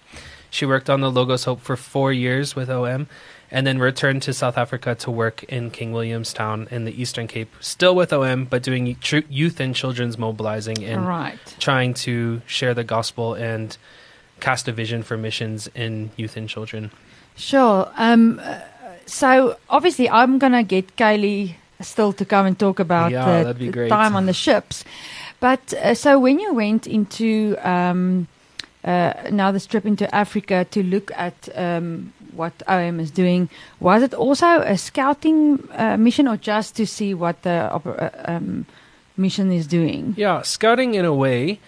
She 0.50 0.66
worked 0.66 0.90
on 0.90 1.02
the 1.02 1.12
Logos 1.12 1.44
Hope 1.44 1.62
for 1.62 1.76
four 1.76 2.12
years 2.12 2.56
with 2.56 2.70
OM, 2.70 3.08
and 3.52 3.68
then 3.68 3.78
returned 3.78 4.24
to 4.24 4.34
South 4.34 4.58
Africa 4.58 4.96
to 4.96 5.12
work 5.12 5.44
in 5.44 5.70
King 5.70 5.92
Williamstown 5.92 6.68
in 6.72 6.86
the 6.86 7.02
Eastern 7.02 7.28
Cape, 7.28 7.54
still 7.60 7.96
with 7.96 8.12
OM, 8.12 8.46
but 8.46 8.64
doing 8.64 8.98
youth 9.30 9.60
and 9.60 9.76
children's 9.76 10.18
mobilizing 10.18 10.84
and 10.84 11.08
right. 11.08 11.38
trying 11.60 11.94
to 12.06 12.42
share 12.48 12.74
the 12.74 12.84
gospel 12.84 13.36
and 13.36 13.78
cast 14.40 14.68
a 14.68 14.72
vision 14.72 15.04
for 15.04 15.18
missions 15.18 15.70
in 15.76 16.10
youth 16.16 16.36
and 16.36 16.50
children. 16.50 16.92
Sure. 17.36 17.92
Um, 17.96 18.42
so 19.06 19.58
obviously, 19.70 20.10
I'm 20.10 20.40
gonna 20.40 20.64
get 20.64 20.96
Kaylee 20.96 21.56
still 21.82 22.14
to 22.14 22.26
come 22.26 22.46
and 22.46 22.58
talk 22.60 22.80
about 22.80 23.12
Yeah, 23.12 23.44
the, 23.44 23.54
the 23.54 23.70
great. 23.70 23.90
time 23.90 24.16
on 24.16 24.26
the 24.26 24.34
ships. 24.34 24.84
But 25.40 25.74
uh, 25.74 25.94
so 25.94 26.20
when 26.20 26.40
you 26.40 26.54
went 26.54 26.88
into 26.88 27.56
um, 27.64 28.28
uh, 28.84 29.14
now 29.32 29.52
this 29.52 29.66
trip 29.66 29.86
into 29.86 30.14
Africa 30.14 30.66
to 30.72 30.84
look 30.84 31.12
at 31.16 31.50
um, 31.56 32.14
what 32.34 32.54
OM 32.68 33.00
is 33.00 33.12
doing, 33.12 33.50
was 33.80 34.04
it 34.04 34.14
also 34.14 34.62
a 34.62 34.78
scouting 34.78 35.68
uh, 35.74 35.98
mission 35.98 36.28
or 36.28 36.38
just 36.38 36.76
to 36.78 36.86
see 36.86 37.14
what 37.14 37.42
the 37.44 37.72
uh, 37.74 38.10
um, 38.26 38.66
mission 39.18 39.52
is 39.52 39.68
doing? 39.68 40.14
Yeah, 40.18 40.42
scouting 40.42 40.96
in 40.96 41.06
a 41.06 41.14
way. 41.14 41.60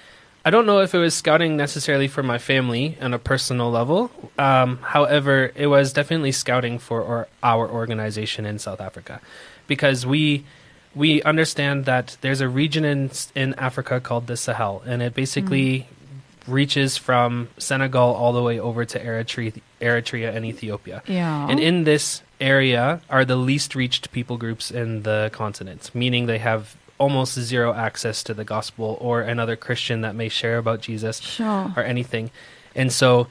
I 0.43 0.49
don't 0.49 0.65
know 0.65 0.79
if 0.79 0.95
it 0.95 0.97
was 0.97 1.13
scouting 1.13 1.55
necessarily 1.55 2.07
for 2.07 2.23
my 2.23 2.39
family 2.39 2.97
on 2.99 3.13
a 3.13 3.19
personal 3.19 3.69
level. 3.69 4.09
Um, 4.39 4.77
however, 4.77 5.51
it 5.55 5.67
was 5.67 5.93
definitely 5.93 6.31
scouting 6.31 6.79
for 6.79 7.05
our, 7.05 7.27
our 7.43 7.69
organization 7.69 8.45
in 8.45 8.57
South 8.57 8.81
Africa, 8.81 9.21
because 9.67 10.03
we 10.03 10.45
we 10.93 11.21
understand 11.23 11.85
that 11.85 12.17
there's 12.21 12.41
a 12.41 12.49
region 12.49 12.83
in 12.85 13.11
in 13.35 13.53
Africa 13.55 13.99
called 13.99 14.27
the 14.27 14.37
Sahel, 14.37 14.83
and 14.85 15.01
it 15.01 15.13
basically 15.13 15.79
mm. 15.79 16.53
reaches 16.53 16.97
from 16.97 17.49
Senegal 17.57 18.13
all 18.13 18.33
the 18.33 18.43
way 18.43 18.59
over 18.59 18.85
to 18.85 18.99
Eritrea, 18.99 19.61
Eritrea 19.79 20.35
and 20.35 20.45
Ethiopia. 20.45 21.01
Yeah. 21.07 21.47
And 21.49 21.59
in 21.59 21.83
this 21.85 22.21
area 22.39 23.01
are 23.09 23.23
the 23.23 23.35
least 23.35 23.75
reached 23.75 24.11
people 24.11 24.37
groups 24.37 24.71
in 24.71 25.03
the 25.03 25.29
continent, 25.31 25.91
meaning 25.93 26.25
they 26.25 26.39
have 26.39 26.75
almost 26.97 27.33
zero 27.39 27.73
access 27.73 28.21
to 28.23 28.33
the 28.33 28.43
gospel 28.43 28.97
or 29.01 29.21
another 29.21 29.55
Christian 29.55 30.01
that 30.01 30.13
may 30.13 30.29
share 30.29 30.57
about 30.57 30.81
Jesus 30.81 31.19
sure. 31.19 31.73
or 31.75 31.83
anything. 31.83 32.29
And 32.75 32.91
so 32.91 33.27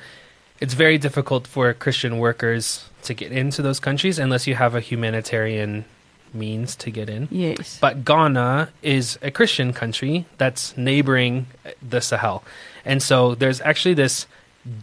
it's 0.61 0.75
very 0.75 0.99
difficult 0.99 1.47
for 1.47 1.73
Christian 1.73 2.19
workers 2.19 2.89
to 3.05 3.15
get 3.15 3.33
into 3.33 3.63
those 3.63 3.81
countries 3.81 4.19
unless 4.19 4.47
you 4.47 4.57
have 4.57 4.75
a 4.75 4.81
humanitarian 4.81 5.85
means 6.35 6.77
to 6.77 6.91
get 6.91 7.09
in. 7.09 7.29
Yes. 7.31 7.79
But 7.81 8.05
Ghana 8.05 8.71
is 8.83 9.19
a 9.23 9.31
Christian 9.31 9.73
country 9.73 10.27
that's 10.39 10.77
neighboring 10.77 11.47
the 11.87 12.01
Sahel. 12.01 12.43
And 12.85 13.03
so 13.03 13.35
there's 13.35 13.61
actually 13.61 13.95
this 13.95 14.27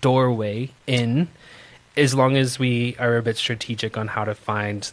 doorway 0.02 0.72
in 0.86 1.28
as 1.96 2.14
long 2.14 2.38
as 2.38 2.60
we 2.60 2.96
are 3.00 3.18
a 3.18 3.22
bit 3.22 3.38
strategic 3.38 3.98
on 3.98 4.08
how 4.08 4.24
to 4.24 4.36
find 4.36 4.92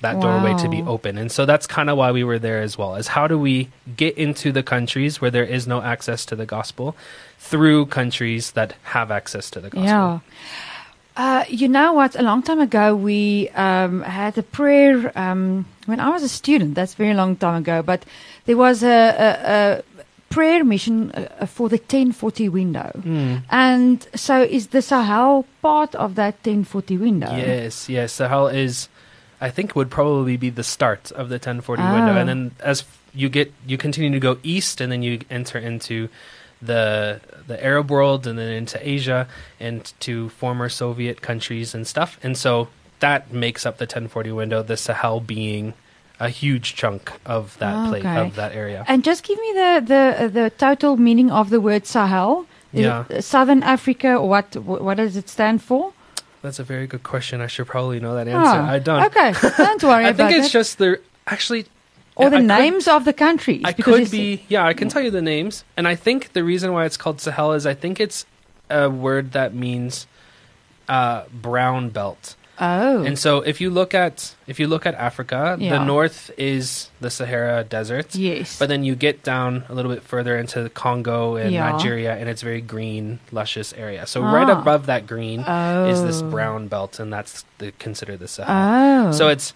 that 0.00 0.20
doorway 0.20 0.54
to 0.58 0.68
be 0.68 0.82
open. 0.82 1.16
And 1.16 1.32
so 1.32 1.46
that's 1.46 1.66
kind 1.66 1.88
of 1.88 1.96
why 1.96 2.12
we 2.12 2.24
were 2.24 2.38
there 2.38 2.60
as 2.60 2.76
well. 2.76 2.96
Is 2.96 3.08
how 3.08 3.26
do 3.26 3.38
we 3.38 3.70
get 3.96 4.18
into 4.18 4.52
the 4.52 4.62
countries 4.62 5.20
where 5.20 5.30
there 5.30 5.44
is 5.44 5.66
no 5.66 5.80
access 5.80 6.26
to 6.26 6.36
the 6.36 6.44
gospel 6.44 6.94
through 7.38 7.86
countries 7.86 8.52
that 8.52 8.74
have 8.82 9.10
access 9.10 9.50
to 9.50 9.60
the 9.60 9.70
gospel. 9.70 9.84
Yeah. 9.84 10.18
Uh, 11.16 11.44
you 11.48 11.68
know 11.68 11.92
what? 11.92 12.16
A 12.16 12.22
long 12.22 12.42
time 12.42 12.60
ago, 12.60 12.94
we 12.96 13.48
um, 13.50 14.02
had 14.02 14.36
a 14.36 14.42
prayer 14.42 15.12
um, 15.16 15.64
when 15.86 16.00
I 16.00 16.08
was 16.10 16.22
a 16.24 16.28
student. 16.28 16.74
That's 16.74 16.94
a 16.94 16.96
very 16.96 17.14
long 17.14 17.36
time 17.36 17.62
ago. 17.62 17.82
But 17.82 18.04
there 18.46 18.56
was 18.56 18.82
a, 18.82 18.88
a, 18.88 19.28
a 19.78 19.82
prayer 20.28 20.64
mission 20.64 21.12
uh, 21.12 21.46
for 21.46 21.68
the 21.68 21.76
1040 21.76 22.48
window. 22.48 22.90
Mm. 22.96 23.42
And 23.50 24.06
so 24.16 24.42
is 24.42 24.68
the 24.68 24.82
Sahel 24.82 25.46
part 25.62 25.94
of 25.94 26.16
that 26.16 26.34
1040 26.42 26.96
window? 26.98 27.30
Yes, 27.36 27.88
yes. 27.88 28.12
Sahel 28.14 28.48
is, 28.48 28.88
I 29.40 29.50
think, 29.50 29.76
would 29.76 29.90
probably 29.90 30.36
be 30.36 30.50
the 30.50 30.64
start 30.64 31.12
of 31.12 31.28
the 31.28 31.34
1040 31.36 31.80
window, 31.80 32.14
Oh. 32.14 32.16
and 32.16 32.28
then 32.28 32.50
as 32.58 32.82
you 33.14 33.28
get, 33.28 33.52
you 33.64 33.78
continue 33.78 34.10
to 34.10 34.18
go 34.18 34.38
east, 34.42 34.80
and 34.80 34.90
then 34.90 35.04
you 35.04 35.20
enter 35.30 35.58
into 35.58 36.08
the 36.64 37.20
the 37.46 37.62
Arab 37.62 37.90
world, 37.90 38.26
and 38.26 38.38
then 38.38 38.50
into 38.50 38.78
Asia, 38.86 39.28
and 39.60 39.92
to 40.00 40.28
former 40.30 40.68
Soviet 40.68 41.20
countries 41.20 41.74
and 41.74 41.86
stuff, 41.86 42.18
and 42.22 42.36
so 42.36 42.68
that 43.00 43.32
makes 43.32 43.66
up 43.66 43.78
the 43.78 43.84
1040 43.84 44.32
window. 44.32 44.62
The 44.62 44.76
Sahel 44.76 45.20
being 45.20 45.74
a 46.20 46.28
huge 46.28 46.74
chunk 46.74 47.12
of 47.26 47.58
that 47.58 47.88
plate 47.88 48.06
of 48.06 48.36
that 48.36 48.52
area. 48.52 48.84
And 48.88 49.02
just 49.04 49.24
give 49.24 49.38
me 49.38 49.52
the, 49.52 49.82
the, 49.84 50.28
the 50.28 50.50
total 50.56 50.96
meaning 50.96 51.30
of 51.30 51.50
the 51.50 51.60
word 51.60 51.86
Sahel. 51.86 52.46
Yeah. 52.72 53.20
Southern 53.20 53.62
Africa, 53.62 54.16
or 54.16 54.28
what, 54.28 54.56
what 54.56 54.96
does 54.96 55.16
it 55.16 55.28
stand 55.28 55.62
for? 55.62 55.92
That's 56.42 56.58
a 56.58 56.64
very 56.64 56.86
good 56.86 57.04
question. 57.04 57.40
I 57.40 57.46
should 57.46 57.66
probably 57.66 58.00
know 58.00 58.14
that 58.16 58.26
answer. 58.26 58.60
Oh, 58.60 58.64
I 58.64 58.78
don't. 58.78 59.04
Okay, 59.04 59.32
don't 59.56 59.82
worry 59.82 60.06
about 60.06 60.20
it. 60.20 60.24
I 60.24 60.28
think 60.28 60.38
it's 60.38 60.48
it. 60.48 60.52
just 60.52 60.78
the 60.78 61.00
actually 61.26 61.66
or 62.16 62.30
the 62.30 62.36
I 62.36 62.40
could- 62.40 62.46
names 62.48 62.88
of 62.88 63.04
the 63.04 63.12
countries. 63.12 63.62
I 63.64 63.72
could 63.72 64.10
be, 64.10 64.44
yeah, 64.48 64.64
I 64.66 64.72
can 64.74 64.88
tell 64.88 65.02
you 65.02 65.10
the 65.10 65.22
names. 65.22 65.64
And 65.76 65.86
I 65.88 65.94
think 65.96 66.32
the 66.32 66.44
reason 66.44 66.72
why 66.72 66.84
it's 66.84 66.96
called 66.96 67.20
Sahel 67.20 67.52
is 67.52 67.66
I 67.66 67.74
think 67.74 68.00
it's 68.00 68.24
a 68.70 68.88
word 68.88 69.32
that 69.32 69.54
means 69.54 70.06
uh, 70.88 71.24
brown 71.32 71.90
belt. 71.90 72.36
Oh. 72.60 73.02
And 73.02 73.18
so 73.18 73.40
if 73.40 73.60
you 73.60 73.68
look 73.68 73.94
at 73.94 74.32
if 74.46 74.60
you 74.60 74.68
look 74.68 74.86
at 74.86 74.94
Africa, 74.94 75.56
Yeah. 75.58 75.76
the 75.78 75.84
north 75.84 76.30
is 76.38 76.88
the 77.00 77.10
Sahara 77.10 77.64
Desert. 77.64 78.14
yes. 78.14 78.60
But 78.60 78.68
then 78.68 78.84
you 78.84 78.94
get 78.94 79.24
down 79.24 79.64
a 79.68 79.74
little 79.74 79.90
bit 79.92 80.04
further 80.04 80.38
into 80.38 80.62
the 80.62 80.70
Congo 80.70 81.34
and 81.34 81.50
Yeah. 81.52 81.72
Nigeria, 81.72 82.14
and 82.14 82.28
it's 82.28 82.42
very 82.42 82.60
green, 82.60 83.18
luscious 83.32 83.72
area. 83.72 84.06
So 84.06 84.22
right 84.22 84.48
Ah. 84.48 84.60
above 84.60 84.86
that 84.86 85.04
green 85.08 85.42
oh. 85.44 85.86
is 85.88 86.00
this 86.04 86.22
brown 86.22 86.68
belt, 86.68 87.00
and 87.00 87.12
that's 87.12 87.44
the, 87.58 87.72
considered 87.80 88.20
the 88.20 88.28
Sahel. 88.28 89.08
Oh. 89.08 89.10
So 89.10 89.28
it's 89.28 89.52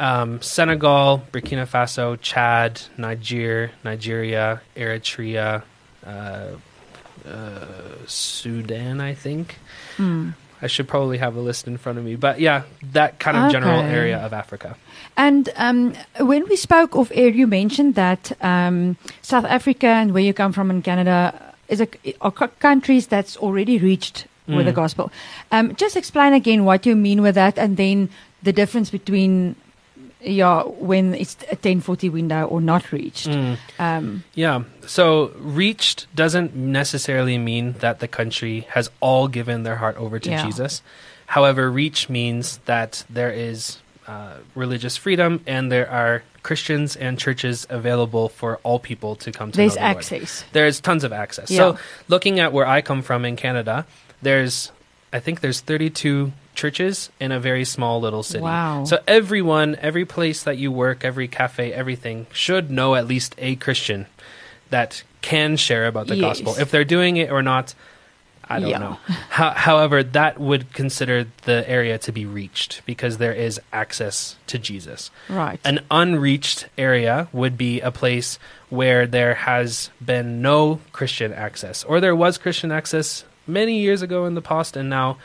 um, 0.00 0.40
Senegal, 0.42 1.22
Burkina 1.30 1.66
Faso, 1.66 2.18
Chad, 2.20 2.80
Niger, 2.96 3.70
Nigeria, 3.84 4.60
Eritrea, 4.74 5.62
uh, 6.04 6.46
uh, 7.28 7.66
Sudan, 8.06 9.00
I 9.00 9.14
think. 9.14 9.58
Hmm. 9.96 10.30
I 10.62 10.66
should 10.66 10.88
probably 10.88 11.18
have 11.18 11.36
a 11.36 11.40
list 11.40 11.66
in 11.66 11.78
front 11.78 11.98
of 11.98 12.04
me. 12.04 12.16
But 12.16 12.40
yeah, 12.40 12.62
that 12.92 13.18
kind 13.18 13.36
of 13.36 13.50
general 13.50 13.80
area 13.80 14.18
of 14.18 14.32
Africa. 14.32 14.76
And 15.16 15.48
um, 15.56 15.94
when 16.18 16.46
we 16.48 16.56
spoke 16.56 16.94
of 16.96 17.10
air, 17.14 17.28
you 17.28 17.46
mentioned 17.46 17.94
that 17.94 18.32
um, 18.42 18.96
South 19.22 19.44
Africa 19.44 19.86
and 19.86 20.12
where 20.12 20.22
you 20.22 20.34
come 20.34 20.52
from 20.52 20.70
in 20.70 20.82
Canada 20.82 21.54
is 21.68 21.80
a, 21.80 21.88
are 22.20 22.30
countries 22.32 23.06
that's 23.06 23.36
already 23.38 23.78
reached 23.78 24.26
with 24.46 24.66
the 24.66 24.72
Mm. 24.72 24.82
gospel. 24.82 25.12
Um, 25.52 25.76
just 25.76 25.96
explain 25.96 26.32
again 26.34 26.64
what 26.64 26.84
you 26.84 26.96
mean 26.96 27.22
with 27.22 27.36
that, 27.36 27.56
and 27.58 27.76
then 27.76 28.08
the 28.42 28.52
difference 28.52 28.90
between 28.90 29.54
yeah 30.22 30.62
when 30.62 31.14
it's 31.14 31.34
a 31.44 31.56
1040 31.56 32.08
window 32.08 32.44
or 32.46 32.60
not 32.60 32.92
reached. 32.92 33.28
Mm. 33.28 33.56
Um, 33.78 34.24
Yeah. 34.34 34.62
So 34.86 35.32
reached 35.38 36.06
doesn't 36.14 36.54
necessarily 36.54 37.38
mean 37.38 37.74
that 37.80 38.00
the 38.00 38.08
country 38.08 38.66
has 38.70 38.90
all 39.00 39.28
given 39.28 39.62
their 39.62 39.76
heart 39.76 39.96
over 39.96 40.18
to 40.18 40.30
Yeah. 40.30 40.44
Jesus. 40.44 40.82
However, 41.26 41.70
reach 41.70 42.08
means 42.08 42.58
that 42.64 43.04
there 43.08 43.30
is 43.30 43.78
uh, 44.06 44.38
religious 44.54 44.96
freedom 44.96 45.40
and 45.46 45.70
there 45.70 45.88
are 45.88 46.22
Christians 46.42 46.96
and 46.96 47.18
churches 47.18 47.66
available 47.70 48.28
for 48.28 48.56
all 48.62 48.78
people 48.80 49.14
to 49.16 49.30
come 49.30 49.52
to 49.52 49.56
there's 49.56 49.76
know 49.76 49.82
the 49.82 49.86
Lord. 49.86 49.96
access. 49.98 50.44
There's 50.52 50.80
tons 50.80 51.04
of 51.04 51.12
access. 51.12 51.50
Yeah. 51.50 51.58
So 51.58 51.78
looking 52.08 52.40
at 52.40 52.52
where 52.52 52.66
I 52.66 52.80
come 52.82 53.02
from 53.02 53.24
in 53.24 53.36
Canada, 53.36 53.86
there's 54.22 54.72
I 55.12 55.18
think 55.20 55.40
there's 55.40 55.60
32 55.60 56.32
churches 56.54 57.10
in 57.18 57.32
a 57.32 57.40
very 57.40 57.64
small 57.64 58.00
little 58.00 58.22
city. 58.22 58.42
Wow. 58.44 58.84
So 58.84 58.98
everyone, 59.08 59.76
every 59.80 60.04
place 60.04 60.42
that 60.44 60.56
you 60.58 60.70
work, 60.70 61.04
every 61.04 61.26
cafe, 61.28 61.72
everything 61.72 62.26
should 62.32 62.70
know 62.70 62.94
at 62.94 63.06
least 63.06 63.34
a 63.38 63.56
Christian 63.56 64.06
that 64.70 65.02
can 65.20 65.56
share 65.56 65.86
about 65.86 66.06
the 66.06 66.16
Yes. 66.16 66.40
gospel. 66.40 66.54
If 66.62 66.70
they're 66.70 66.84
doing 66.84 67.16
it 67.16 67.30
or 67.30 67.42
not, 67.42 67.74
I 68.48 68.58
don't 68.60 68.70
Yeah. 68.70 68.78
know. 68.78 68.98
Ho- 69.30 69.52
however, 69.54 70.02
that 70.02 70.38
would 70.40 70.72
consider 70.72 71.26
the 71.44 71.68
area 71.70 71.98
to 71.98 72.10
be 72.12 72.24
reached 72.26 72.82
because 72.86 73.18
there 73.18 73.32
is 73.32 73.60
access 73.72 74.36
to 74.48 74.58
Jesus. 74.58 75.10
Right. 75.28 75.60
An 75.64 75.80
unreached 75.90 76.66
area 76.76 77.28
would 77.32 77.56
be 77.56 77.80
a 77.80 77.90
place 77.92 78.38
where 78.68 79.06
there 79.06 79.34
has 79.34 79.90
been 80.04 80.42
no 80.42 80.80
Christian 80.92 81.32
access, 81.32 81.84
or 81.84 82.00
there 82.00 82.14
was 82.16 82.38
Christian 82.38 82.72
access 82.72 83.24
many 83.46 83.78
years 83.80 84.02
ago 84.02 84.26
in 84.26 84.34
the 84.34 84.42
past, 84.42 84.76
and 84.76 84.88
now 84.90 85.18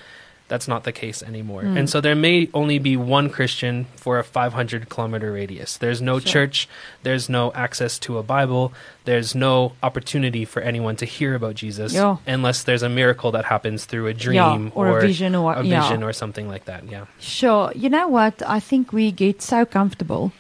that's 0.48 0.68
not 0.68 0.84
the 0.84 0.92
case 0.92 1.24
anymore. 1.24 1.64
Mm. 1.64 1.76
And 1.78 1.90
so 1.90 2.00
there 2.00 2.14
may 2.16 2.50
only 2.54 2.78
be 2.78 2.96
one 2.96 3.32
Christian 3.32 3.88
for 3.96 4.20
a 4.20 4.24
500 4.24 4.90
kilometer 4.90 5.32
radius. 5.32 5.78
There's 5.78 6.04
no 6.04 6.20
Sure. 6.20 6.32
church, 6.32 6.70
there's 7.02 7.28
no 7.30 7.52
access 7.54 7.98
to 8.00 8.20
a 8.20 8.24
Bible, 8.24 8.72
there's 9.06 9.34
no 9.34 9.74
opportunity 9.82 10.46
for 10.46 10.62
anyone 10.62 10.96
to 10.98 11.06
hear 11.06 11.34
about 11.34 11.56
Jesus 11.56 11.94
Yeah. 11.94 12.18
unless 12.28 12.62
there's 12.62 12.84
a 12.84 12.90
miracle 12.90 13.32
that 13.32 13.46
happens 13.46 13.86
through 13.86 14.06
a 14.06 14.14
dream 14.14 14.36
yeah, 14.66 14.70
or, 14.76 15.00
a 15.00 15.02
vision 15.02 15.34
or 15.34 15.54
a 15.54 15.64
yeah. 15.64 15.82
vision 15.82 16.04
or 16.04 16.14
something 16.14 16.48
like 16.48 16.66
that. 16.66 16.84
Yeah. 16.92 17.06
Sure. 17.20 17.72
You 17.74 17.90
know 17.90 18.08
what? 18.08 18.44
I 18.46 18.60
think 18.60 18.94
we 18.94 19.12
get 19.12 19.42
so 19.42 19.66
comfortable 19.66 20.32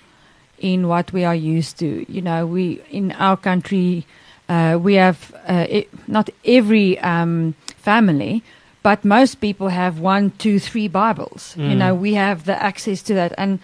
in 0.60 0.88
what 0.88 1.12
we 1.14 1.24
are 1.26 1.36
used 1.36 1.80
to. 1.80 2.06
You 2.08 2.22
know, 2.22 2.46
we 2.46 2.80
in 2.92 3.12
our 3.14 3.38
country, 3.38 4.06
uh, 4.50 4.78
we 4.82 4.96
have 4.96 5.18
uh, 5.48 5.66
e 5.70 5.88
not 6.08 6.30
every 6.44 6.98
um, 7.00 7.54
family, 7.84 8.42
but 8.84 9.04
most 9.04 9.40
people 9.42 9.68
have 9.70 10.00
one, 10.00 10.32
two, 10.38 10.60
three 10.60 10.88
Bibles. 10.88 11.56
You 11.58 11.76
Mm. 11.76 11.78
know, 11.78 11.96
we 11.96 12.14
have 12.16 12.44
the 12.44 12.56
access 12.64 13.02
to 13.04 13.14
that, 13.16 13.34
and 13.38 13.60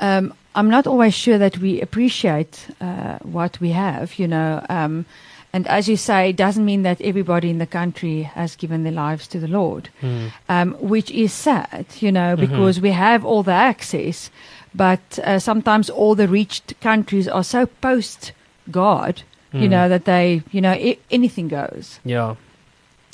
um, 0.00 0.32
I'm 0.54 0.68
not 0.70 0.86
always 0.86 1.14
sure 1.14 1.38
that 1.38 1.58
we 1.58 1.80
appreciate 1.82 2.66
uh, 2.80 3.18
what 3.32 3.60
we 3.60 3.72
have. 3.72 4.18
You 4.18 4.28
know. 4.28 4.60
Um, 4.68 5.04
and 5.52 5.66
as 5.66 5.88
you 5.88 5.96
say, 5.96 6.28
it 6.30 6.36
doesn't 6.36 6.64
mean 6.64 6.82
that 6.84 7.00
everybody 7.00 7.48
in 7.50 7.58
the 7.58 7.66
country 7.66 8.22
has 8.22 8.54
given 8.56 8.84
their 8.84 8.92
lives 9.08 9.26
to 9.28 9.38
the 9.40 9.48
Lord 9.48 9.88
Mm. 10.02 10.30
um, 10.48 10.74
which 10.90 11.10
is 11.10 11.32
sad, 11.32 11.84
you 12.00 12.12
know, 12.12 12.36
Mhm. 12.36 12.40
because 12.40 12.80
we 12.80 12.92
have 12.92 13.24
all 13.26 13.42
the 13.42 13.52
access, 13.70 14.30
but 14.74 15.00
uh, 15.24 15.38
sometimes 15.40 15.90
all 15.90 16.14
the 16.14 16.28
reached 16.28 16.74
countries 16.80 17.26
are 17.28 17.42
so 17.44 17.66
post 17.80 18.32
God, 18.70 19.22
you 19.52 19.66
Mm. 19.68 19.70
know, 19.70 19.88
that 19.88 20.04
they, 20.04 20.42
you 20.52 20.60
know, 20.60 20.72
I- 20.72 20.98
anything 21.10 21.48
goes. 21.48 21.98
Yeah. 22.04 22.34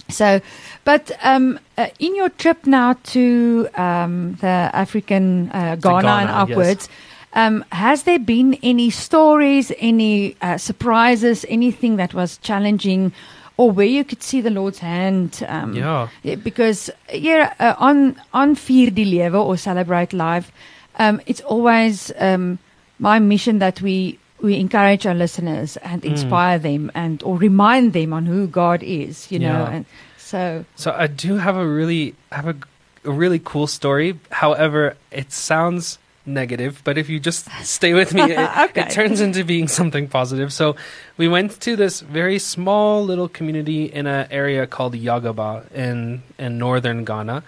So, 0.09 0.41
but 0.85 1.11
um, 1.25 1.59
uh, 1.77 1.89
in 1.99 2.15
your 2.15 2.29
trip 2.29 2.65
now 2.67 2.95
to 3.15 3.69
um, 3.75 4.37
the 4.41 4.71
African 4.73 5.51
uh, 5.53 5.77
Ghana, 5.77 5.97
and 5.97 6.03
Ghana, 6.07 6.27
yes. 6.49 6.51
upwards, 6.51 6.89
um, 7.35 7.65
has 7.73 8.05
there 8.05 8.21
been 8.21 8.55
any 8.63 8.89
stories, 8.91 9.73
any 9.79 10.37
uh, 10.43 10.59
surprises, 10.59 11.45
anything 11.49 11.97
that 11.97 12.15
was 12.15 12.39
challenging, 12.39 13.13
or 13.57 13.71
where 13.73 13.87
you 13.87 14.05
could 14.05 14.23
see 14.23 14.41
the 14.41 14.51
Lord's 14.51 14.79
hand? 14.79 15.45
Um, 15.49 15.75
Yeah. 15.75 16.09
yeah, 16.23 16.37
because 16.37 16.89
yeah, 17.13 17.53
uh, 17.59 17.75
on 17.79 18.15
on 18.33 18.55
Vier 18.55 18.91
die 18.91 19.05
Lewe 19.05 19.35
or 19.45 19.57
Celebrate 19.57 20.13
Life, 20.13 20.53
um, 21.01 21.21
it's 21.27 21.41
always 21.41 22.13
um, 22.21 22.59
my 23.01 23.19
mission 23.19 23.59
that 23.59 23.83
we 23.83 24.19
we 24.41 24.57
encourage 24.61 25.07
our 25.07 25.15
listeners 25.15 25.77
and 25.79 26.03
Mm. 26.03 26.11
inspire 26.11 26.59
them 26.59 26.91
and 26.95 27.23
or 27.23 27.37
remind 27.39 27.93
them 27.93 28.13
on 28.13 28.27
who 28.27 28.47
God 28.47 28.83
is. 28.83 29.31
You 29.31 29.39
know, 29.41 29.65
Yeah. 29.65 29.71
and 29.75 29.85
so 30.19 30.65
So 30.77 30.93
I 30.93 31.07
do 31.07 31.37
have 31.39 31.57
a 31.57 31.67
really 31.67 32.15
have 32.33 32.47
a, 32.49 32.57
a 33.05 33.11
really 33.13 33.41
cool 33.43 33.67
story. 33.67 34.19
However, 34.31 34.95
it 35.11 35.33
sounds 35.33 35.99
negative, 36.29 36.83
but 36.83 36.99
if 36.99 37.09
you 37.09 37.21
just 37.21 37.47
stay 37.63 37.95
with 37.95 38.13
me, 38.13 38.23
it, 38.35 38.39
Okay. 38.67 38.81
it 38.83 38.91
turns 38.91 39.21
into 39.21 39.45
being 39.45 39.69
something 39.69 40.09
positive. 40.09 40.53
So 40.53 40.75
we 41.17 41.29
went 41.29 41.61
to 41.61 41.77
this 41.77 42.01
very 42.01 42.39
small 42.41 43.05
little 43.05 43.29
community 43.29 43.85
in 43.85 44.07
an 44.09 44.27
area 44.31 44.67
called 44.67 44.95
Yagaba 44.95 45.71
in 45.73 46.23
in 46.39 46.59
northern 46.59 47.05
Ghana. 47.05 47.43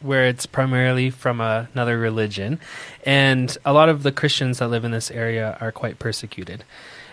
Where 0.00 0.26
it's 0.26 0.46
primarily 0.46 1.10
from 1.10 1.40
a, 1.40 1.68
another 1.74 1.98
religion, 1.98 2.60
and 3.04 3.56
a 3.64 3.72
lot 3.72 3.88
of 3.88 4.02
the 4.02 4.12
Christians 4.12 4.58
that 4.58 4.68
live 4.68 4.84
in 4.84 4.90
this 4.90 5.10
area 5.10 5.56
are 5.60 5.72
quite 5.72 5.98
persecuted. 5.98 6.64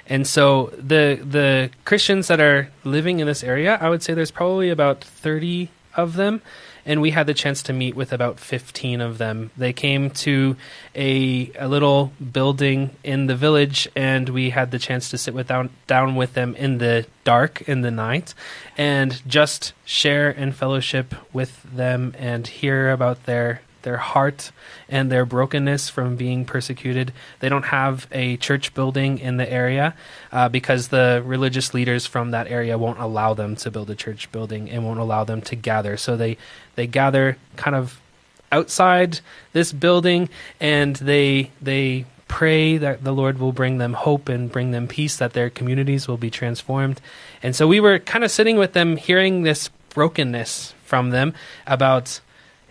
And 0.07 0.27
so 0.27 0.73
the 0.77 1.19
the 1.23 1.69
Christians 1.85 2.27
that 2.27 2.39
are 2.39 2.69
living 2.83 3.19
in 3.19 3.27
this 3.27 3.43
area, 3.43 3.77
I 3.79 3.89
would 3.89 4.03
say 4.03 4.13
there's 4.13 4.31
probably 4.31 4.69
about 4.69 5.03
30 5.03 5.69
of 5.95 6.15
them 6.15 6.41
and 6.85 7.01
we 7.01 7.11
had 7.11 7.27
the 7.27 7.33
chance 7.33 7.63
to 7.63 7.73
meet 7.73 7.95
with 7.95 8.11
about 8.11 8.39
15 8.39 9.01
of 9.01 9.17
them. 9.17 9.51
They 9.57 9.73
came 9.73 10.09
to 10.11 10.55
a, 10.95 11.51
a 11.57 11.67
little 11.67 12.11
building 12.31 12.91
in 13.03 13.27
the 13.27 13.35
village, 13.35 13.87
and 13.95 14.29
we 14.29 14.49
had 14.49 14.71
the 14.71 14.79
chance 14.79 15.09
to 15.09 15.17
sit 15.17 15.33
with 15.33 15.47
down, 15.47 15.69
down 15.87 16.15
with 16.15 16.33
them 16.33 16.55
in 16.55 16.77
the 16.77 17.05
dark, 17.23 17.61
in 17.67 17.81
the 17.81 17.91
night, 17.91 18.33
and 18.77 19.21
just 19.27 19.73
share 19.85 20.29
and 20.29 20.55
fellowship 20.55 21.15
with 21.31 21.63
them 21.63 22.13
and 22.17 22.47
hear 22.47 22.91
about 22.91 23.25
their 23.25 23.61
their 23.83 23.97
heart 23.97 24.51
and 24.89 25.11
their 25.11 25.25
brokenness 25.25 25.89
from 25.89 26.15
being 26.15 26.45
persecuted. 26.45 27.13
They 27.39 27.49
don't 27.49 27.65
have 27.65 28.07
a 28.11 28.37
church 28.37 28.73
building 28.73 29.19
in 29.19 29.37
the 29.37 29.49
area 29.49 29.93
uh, 30.31 30.49
because 30.49 30.87
the 30.87 31.21
religious 31.23 31.73
leaders 31.73 32.05
from 32.05 32.31
that 32.31 32.47
area 32.47 32.77
won't 32.77 32.99
allow 32.99 33.33
them 33.33 33.55
to 33.57 33.69
build 33.69 33.89
a 33.89 33.95
church 33.95 34.31
building 34.31 34.69
and 34.69 34.83
won't 34.83 34.99
allow 34.99 35.23
them 35.23 35.41
to 35.43 35.55
gather. 35.55 35.95
So 35.97 36.17
they 36.17 36.37
they 36.75 36.87
gather 36.87 37.37
kind 37.55 37.75
of 37.75 37.99
outside 38.51 39.19
this 39.53 39.73
building 39.73 40.29
and 40.59 40.95
they 40.97 41.51
they 41.61 42.05
pray 42.27 42.77
that 42.77 43.03
the 43.03 43.11
Lord 43.11 43.37
will 43.37 43.51
bring 43.51 43.77
them 43.77 43.93
hope 43.93 44.27
and 44.27 44.51
bring 44.51 44.71
them 44.71 44.87
peace, 44.87 45.17
that 45.17 45.33
their 45.33 45.51
communities 45.51 46.07
will 46.07 46.17
be 46.17 46.31
transformed. 46.31 46.99
And 47.43 47.55
so 47.55 47.67
we 47.67 47.79
were 47.79 47.99
kind 47.99 48.23
of 48.23 48.31
sitting 48.31 48.57
with 48.57 48.73
them, 48.73 48.97
hearing 48.97 49.43
this 49.43 49.69
brokenness 49.89 50.73
from 50.83 51.11
them 51.11 51.33
about 51.67 52.21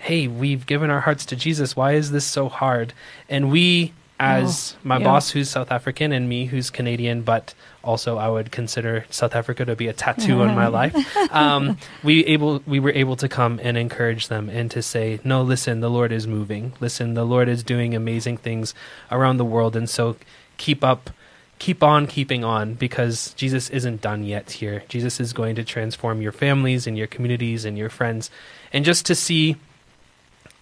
hey, 0.03 0.27
we've 0.27 0.67
given 0.67 0.91
our 0.91 1.03
hearts 1.03 1.25
to 1.25 1.37
Jesus. 1.37 1.77
Why 1.77 1.93
is 1.93 2.11
this 2.11 2.25
so 2.25 2.49
hard? 2.49 2.93
And 3.29 3.53
we, 3.53 3.93
as 4.23 4.77
oh, 4.77 4.81
my 4.85 4.99
yeah. 4.99 5.05
boss, 5.05 5.31
who's 5.31 5.51
South 5.51 5.73
African, 5.73 6.13
and 6.13 6.29
me, 6.29 6.47
who's 6.47 6.71
Canadian, 6.71 7.23
but 7.23 7.55
also 7.83 8.19
I 8.19 8.29
would 8.29 8.53
consider 8.53 9.05
South 9.11 9.35
Africa 9.35 9.65
to 9.65 9.75
be 9.75 9.89
a 9.89 9.93
tattoo 9.93 10.43
on 10.43 10.55
my 10.55 10.69
life. 10.69 10.95
Um, 11.33 11.77
we 12.05 12.25
able 12.27 12.63
we 12.65 12.79
were 12.79 12.93
able 12.93 13.17
to 13.17 13.29
come 13.29 13.59
and 13.63 13.77
encourage 13.77 14.29
them 14.29 14.49
and 14.49 14.71
to 14.71 14.81
say, 14.81 15.19
no, 15.25 15.43
listen, 15.43 15.81
the 15.81 15.91
Lord 15.91 16.13
is 16.13 16.29
moving. 16.29 16.73
Listen, 16.79 17.15
the 17.15 17.25
Lord 17.25 17.49
is 17.49 17.65
doing 17.65 17.97
amazing 17.97 18.37
things 18.37 18.75
around 19.11 19.39
the 19.39 19.45
world, 19.45 19.75
and 19.75 19.91
so 19.91 20.17
keep 20.57 20.85
up. 20.85 21.11
Keep 21.59 21.85
on 21.85 22.09
keeping 22.09 22.43
on 22.43 22.75
because 22.75 23.35
Jesus 23.35 23.71
isn't 23.71 24.01
done 24.01 24.25
yet 24.25 24.51
here. 24.51 24.83
Jesus 24.89 25.21
is 25.21 25.33
going 25.33 25.55
to 25.55 25.63
transform 25.63 26.21
your 26.21 26.33
families 26.33 26.89
and 26.89 26.99
your 26.99 27.07
communities 27.07 27.65
and 27.65 27.79
your 27.79 27.89
friends. 27.89 28.33
And 28.73 28.85
just 28.85 29.07
to 29.07 29.15
see 29.15 29.55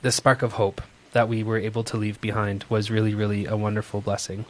the 0.02 0.12
spark 0.12 0.43
of 0.43 0.52
hope 0.52 0.83
that 1.12 1.29
we 1.29 1.43
were 1.43 1.59
able 1.59 1.85
to 1.85 1.97
leave 1.97 2.21
behind 2.21 2.64
was 2.69 2.90
really, 2.90 3.14
really 3.14 3.47
a 3.47 3.57
wonderful 3.57 4.00
blessing. 4.00 4.45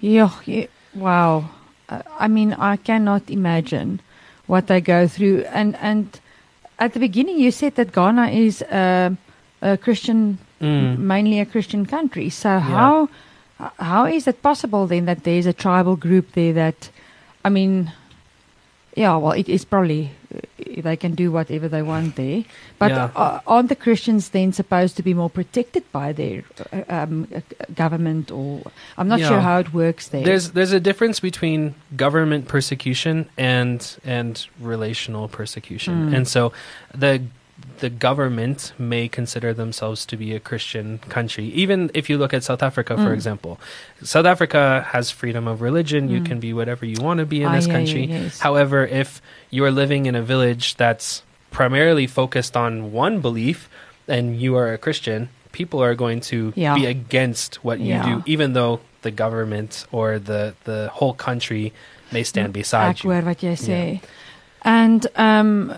Yeah, 0.00 0.30
yeah 0.44 0.66
wow. 0.94 1.50
Uh, 1.88 2.02
I 2.18 2.28
mean, 2.28 2.52
I 2.54 2.76
cannot 2.76 3.28
imagine 3.30 4.00
what 4.46 4.66
they 4.66 4.80
go 4.80 5.08
through. 5.08 5.44
And 5.52 5.76
and 5.76 6.20
at 6.78 6.92
the 6.92 7.00
beginning, 7.00 7.38
you 7.38 7.50
said 7.50 7.74
that 7.76 7.92
Ghana 7.92 8.28
is 8.28 8.62
a, 8.62 9.16
a 9.62 9.76
Christian, 9.76 10.38
mm. 10.60 10.98
mainly 10.98 11.40
a 11.40 11.46
Christian 11.46 11.86
country. 11.86 12.30
So 12.30 12.48
yeah. 12.48 12.60
how 12.60 13.08
how 13.78 14.06
is 14.06 14.26
it 14.26 14.42
possible 14.42 14.86
then 14.86 15.04
that 15.06 15.24
there's 15.24 15.46
a 15.46 15.52
tribal 15.52 15.96
group 15.96 16.32
there 16.32 16.52
that, 16.52 16.90
I 17.44 17.48
mean, 17.50 17.92
yeah, 18.96 19.16
well, 19.16 19.32
it 19.32 19.48
is 19.48 19.64
probably 19.64 20.10
they 20.80 20.96
can 20.96 21.14
do 21.14 21.30
whatever 21.30 21.68
they 21.68 21.82
want 21.82 22.16
there. 22.16 22.44
But 22.78 22.90
yeah. 22.90 23.10
uh, 23.16 23.40
aren't 23.46 23.68
the 23.68 23.76
Christians 23.76 24.30
then 24.30 24.52
supposed 24.52 24.96
to 24.96 25.02
be 25.02 25.14
more 25.14 25.30
protected 25.30 25.90
by 25.92 26.12
their 26.12 26.44
uh, 26.72 26.82
um, 26.88 27.28
uh, 27.34 27.40
government? 27.74 28.30
Or 28.30 28.62
I'm 28.96 29.08
not 29.08 29.20
yeah. 29.20 29.28
sure 29.28 29.40
how 29.40 29.58
it 29.58 29.72
works 29.72 30.08
there. 30.08 30.24
There's 30.24 30.50
there's 30.52 30.72
a 30.72 30.80
difference 30.80 31.20
between 31.20 31.74
government 31.96 32.48
persecution 32.48 33.28
and 33.36 33.96
and 34.04 34.46
relational 34.60 35.28
persecution, 35.28 36.10
mm. 36.10 36.16
and 36.16 36.28
so 36.28 36.52
the 36.94 37.22
the 37.78 37.90
government 37.90 38.72
may 38.78 39.08
consider 39.08 39.52
themselves 39.52 40.06
to 40.06 40.16
be 40.16 40.34
a 40.34 40.40
Christian 40.40 40.98
country. 41.08 41.46
Even 41.46 41.90
if 41.94 42.08
you 42.08 42.18
look 42.18 42.32
at 42.32 42.42
South 42.44 42.62
Africa, 42.62 42.96
for 42.96 43.10
mm. 43.10 43.14
example, 43.14 43.60
South 44.02 44.26
Africa 44.26 44.86
has 44.88 45.10
freedom 45.10 45.46
of 45.48 45.60
religion. 45.60 46.08
Mm. 46.08 46.12
You 46.12 46.20
can 46.22 46.40
be 46.40 46.52
whatever 46.52 46.86
you 46.86 47.02
want 47.02 47.18
to 47.18 47.26
be 47.26 47.42
in 47.42 47.48
ah, 47.48 47.54
this 47.54 47.66
yeah, 47.66 47.72
country. 47.72 48.04
Yeah, 48.06 48.20
yes. 48.22 48.38
However, 48.38 48.86
if 48.86 49.20
you 49.50 49.64
are 49.64 49.70
living 49.70 50.06
in 50.06 50.14
a 50.14 50.22
village 50.22 50.76
that's 50.76 51.22
primarily 51.50 52.06
focused 52.06 52.56
on 52.56 52.92
one 52.92 53.20
belief 53.20 53.68
and 54.08 54.40
you 54.40 54.56
are 54.56 54.72
a 54.72 54.78
Christian, 54.78 55.28
people 55.52 55.82
are 55.82 55.94
going 55.94 56.20
to 56.20 56.52
yeah. 56.56 56.74
be 56.74 56.86
against 56.86 57.64
what 57.64 57.80
you 57.80 58.02
do, 58.02 58.22
even 58.26 58.52
though 58.52 58.80
the 59.02 59.10
government 59.10 59.86
or 59.92 60.18
the, 60.18 60.54
the 60.64 60.90
whole 60.92 61.14
country 61.14 61.72
may 62.10 62.22
stand 62.24 62.52
beside 62.52 63.02
you. 63.02 63.10
What 63.10 63.42
you 63.42 63.56
say. 63.56 64.00
And 64.62 65.06
um, 65.16 65.74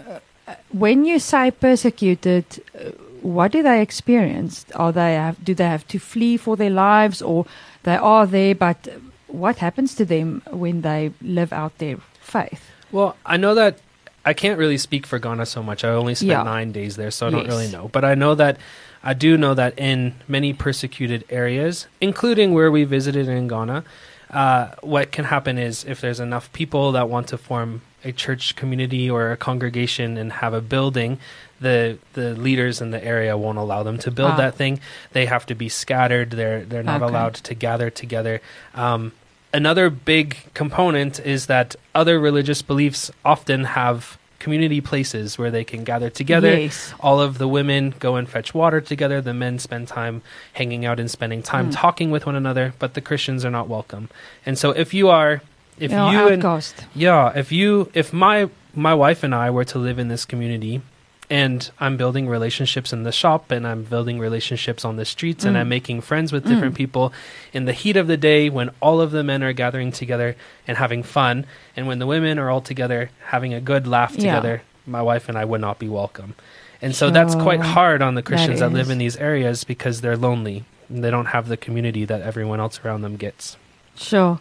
when 0.71 1.05
you 1.05 1.19
say 1.19 1.51
persecuted, 1.51 2.45
uh, 2.75 2.91
what 3.23 3.53
do 3.53 3.63
they 3.63 3.83
experience? 3.83 4.67
Are 4.75 4.93
they 4.93 5.15
have, 5.15 5.45
do 5.45 5.55
they 5.55 5.67
have 5.67 5.87
to 5.89 5.99
flee 5.99 6.37
for 6.37 6.57
their 6.57 6.71
lives, 6.71 7.21
or 7.23 7.47
they 7.83 7.97
are 7.97 8.27
there? 8.27 8.55
But 8.55 8.89
what 9.27 9.57
happens 9.57 9.95
to 9.97 10.05
them 10.05 10.43
when 10.51 10.83
they 10.83 11.13
live 11.21 11.53
out 11.53 11.79
their 11.79 11.97
faith? 12.21 12.71
Well, 12.93 13.17
I 13.27 13.37
know 13.37 13.55
that 13.55 13.79
I 14.25 14.33
can't 14.33 14.59
really 14.59 14.79
speak 14.79 15.07
for 15.07 15.19
Ghana 15.19 15.47
so 15.47 15.63
much. 15.63 15.85
I 15.85 15.91
only 15.91 16.15
spent 16.15 16.31
yeah. 16.31 16.43
nine 16.43 16.73
days 16.73 16.97
there, 16.97 17.11
so 17.11 17.29
I 17.29 17.31
don't 17.31 17.47
really 17.47 17.71
know. 17.71 17.89
But 17.93 18.05
I 18.05 18.15
know 18.15 18.35
that 18.35 18.59
I 19.03 19.15
do 19.15 19.37
know 19.37 19.55
that 19.55 19.79
in 19.79 20.15
many 20.27 20.53
persecuted 20.53 21.25
areas, 21.31 21.87
including 22.01 22.53
where 22.53 22.71
we 22.71 22.83
visited 22.83 23.29
in 23.29 23.47
Ghana, 23.47 23.85
uh, 24.31 24.69
what 24.83 25.13
can 25.13 25.27
happen 25.27 25.59
is 25.59 25.85
if 25.85 26.01
there's 26.01 26.19
enough 26.19 26.53
people 26.53 26.93
that 26.93 27.09
want 27.09 27.29
to 27.29 27.39
form 27.39 27.83
a 28.05 28.13
church 28.13 28.57
community 28.57 29.11
or 29.11 29.33
a 29.33 29.37
congregation 29.37 30.17
and 30.17 30.33
have 30.33 30.55
a 30.55 30.61
building, 30.61 31.19
the 31.61 31.99
the 32.13 32.35
leaders 32.35 32.81
in 32.81 32.91
the 32.91 33.03
area 33.05 33.37
won't 33.37 33.59
allow 33.59 33.83
them 33.83 33.99
to 33.99 34.11
build 34.11 34.33
ah. 34.33 34.37
that 34.37 34.55
thing. 34.55 34.81
They 35.13 35.27
have 35.27 35.47
to 35.47 35.55
be 35.55 35.69
scattered. 35.69 36.31
They're 36.31 36.65
they're 36.65 36.83
not 36.83 37.03
okay. 37.03 37.11
allowed 37.11 37.35
to 37.35 37.55
gather 37.55 37.91
together. 37.91 38.41
Um, 38.75 39.13
another 39.53 39.91
big 39.91 40.37
component 40.55 41.19
is 41.21 41.47
that 41.47 41.77
other 41.95 42.21
religious 42.21 42.63
beliefs 42.63 43.11
often 43.25 43.65
have 43.65 44.19
community 44.39 44.81
places 44.81 45.39
where 45.39 45.51
they 45.51 45.65
can 45.65 45.83
gather 45.83 46.11
together. 46.11 46.57
Yes. 46.57 46.95
All 47.01 47.21
of 47.21 47.39
the 47.39 47.49
women 47.49 47.95
go 47.99 48.17
and 48.17 48.29
fetch 48.29 48.55
water 48.55 48.81
together. 48.81 49.21
The 49.21 49.35
men 49.35 49.59
spend 49.59 49.89
time 49.89 50.23
hanging 50.53 50.85
out 50.85 51.01
and 51.01 51.11
spending 51.11 51.43
time 51.43 51.71
mm. 51.71 51.75
talking 51.75 52.11
with 52.11 52.27
one 52.27 52.37
another, 52.37 52.75
but 52.79 52.95
the 52.95 53.01
Christians 53.01 53.45
are 53.45 53.51
not 53.51 53.67
welcome. 53.67 54.09
And 54.45 54.59
so 54.59 54.71
if 54.71 54.93
you 54.93 55.09
are 55.09 55.41
if 55.79 55.91
you, 55.91 55.97
you 55.97 56.29
and 56.29 56.75
yeah, 56.95 57.33
if 57.35 57.53
you 57.53 57.91
if 57.95 58.13
my 58.13 58.49
my 58.75 58.95
wife 58.95 59.23
and 59.23 59.35
I 59.35 59.51
were 59.51 59.65
to 59.65 59.79
live 59.79 59.99
in 59.99 60.09
this 60.09 60.25
community 60.25 60.83
and 61.29 61.71
I'm 61.81 61.97
building 61.97 62.29
relationships 62.29 62.93
in 62.93 63.03
the 63.03 63.13
shop 63.13 63.51
and 63.51 63.67
I'm 63.67 63.83
building 63.83 64.19
relationships 64.19 64.85
on 64.85 64.97
the 64.97 65.05
streets 65.05 65.45
mm. 65.45 65.49
and 65.49 65.59
I'm 65.59 65.69
making 65.69 66.03
friends 66.03 66.33
with 66.33 66.47
different 66.47 66.75
mm. 66.75 66.79
people 66.79 67.13
in 67.53 67.65
the 67.65 67.73
heat 67.73 67.97
of 67.97 68.07
the 68.07 68.17
day 68.17 68.49
when 68.49 68.71
all 68.81 69.01
of 69.01 69.11
the 69.11 69.25
men 69.25 69.43
are 69.43 69.53
gathering 69.53 69.91
together 69.91 70.37
and 70.67 70.77
having 70.77 71.03
fun 71.03 71.47
and 71.77 71.87
when 71.87 71.99
the 71.99 72.07
women 72.07 72.39
are 72.39 72.51
all 72.51 72.61
together 72.61 73.11
having 73.27 73.53
a 73.53 73.61
good 73.61 73.87
laugh 73.87 74.15
together 74.15 74.63
yeah. 74.63 74.91
my 74.91 75.03
wife 75.03 75.29
and 75.29 75.37
I 75.37 75.45
would 75.45 75.61
not 75.61 75.79
be 75.79 75.89
welcome. 75.89 76.35
And 76.81 76.95
so 76.95 77.07
sure. 77.07 77.13
that's 77.13 77.35
quite 77.35 77.61
hard 77.61 78.03
on 78.03 78.15
the 78.15 78.23
Christians 78.23 78.61
that, 78.61 78.69
that 78.69 78.75
live 78.75 78.91
in 78.91 78.99
these 78.99 79.17
areas 79.17 79.65
because 79.65 80.03
they're 80.03 80.17
lonely. 80.17 80.65
They 80.89 81.11
don't 81.11 81.27
have 81.27 81.49
the 81.49 81.57
community 81.57 82.05
that 82.05 82.21
everyone 82.21 82.61
else 82.61 82.81
around 82.85 83.03
them 83.03 83.17
gets. 83.17 83.57
Sure. 83.97 84.41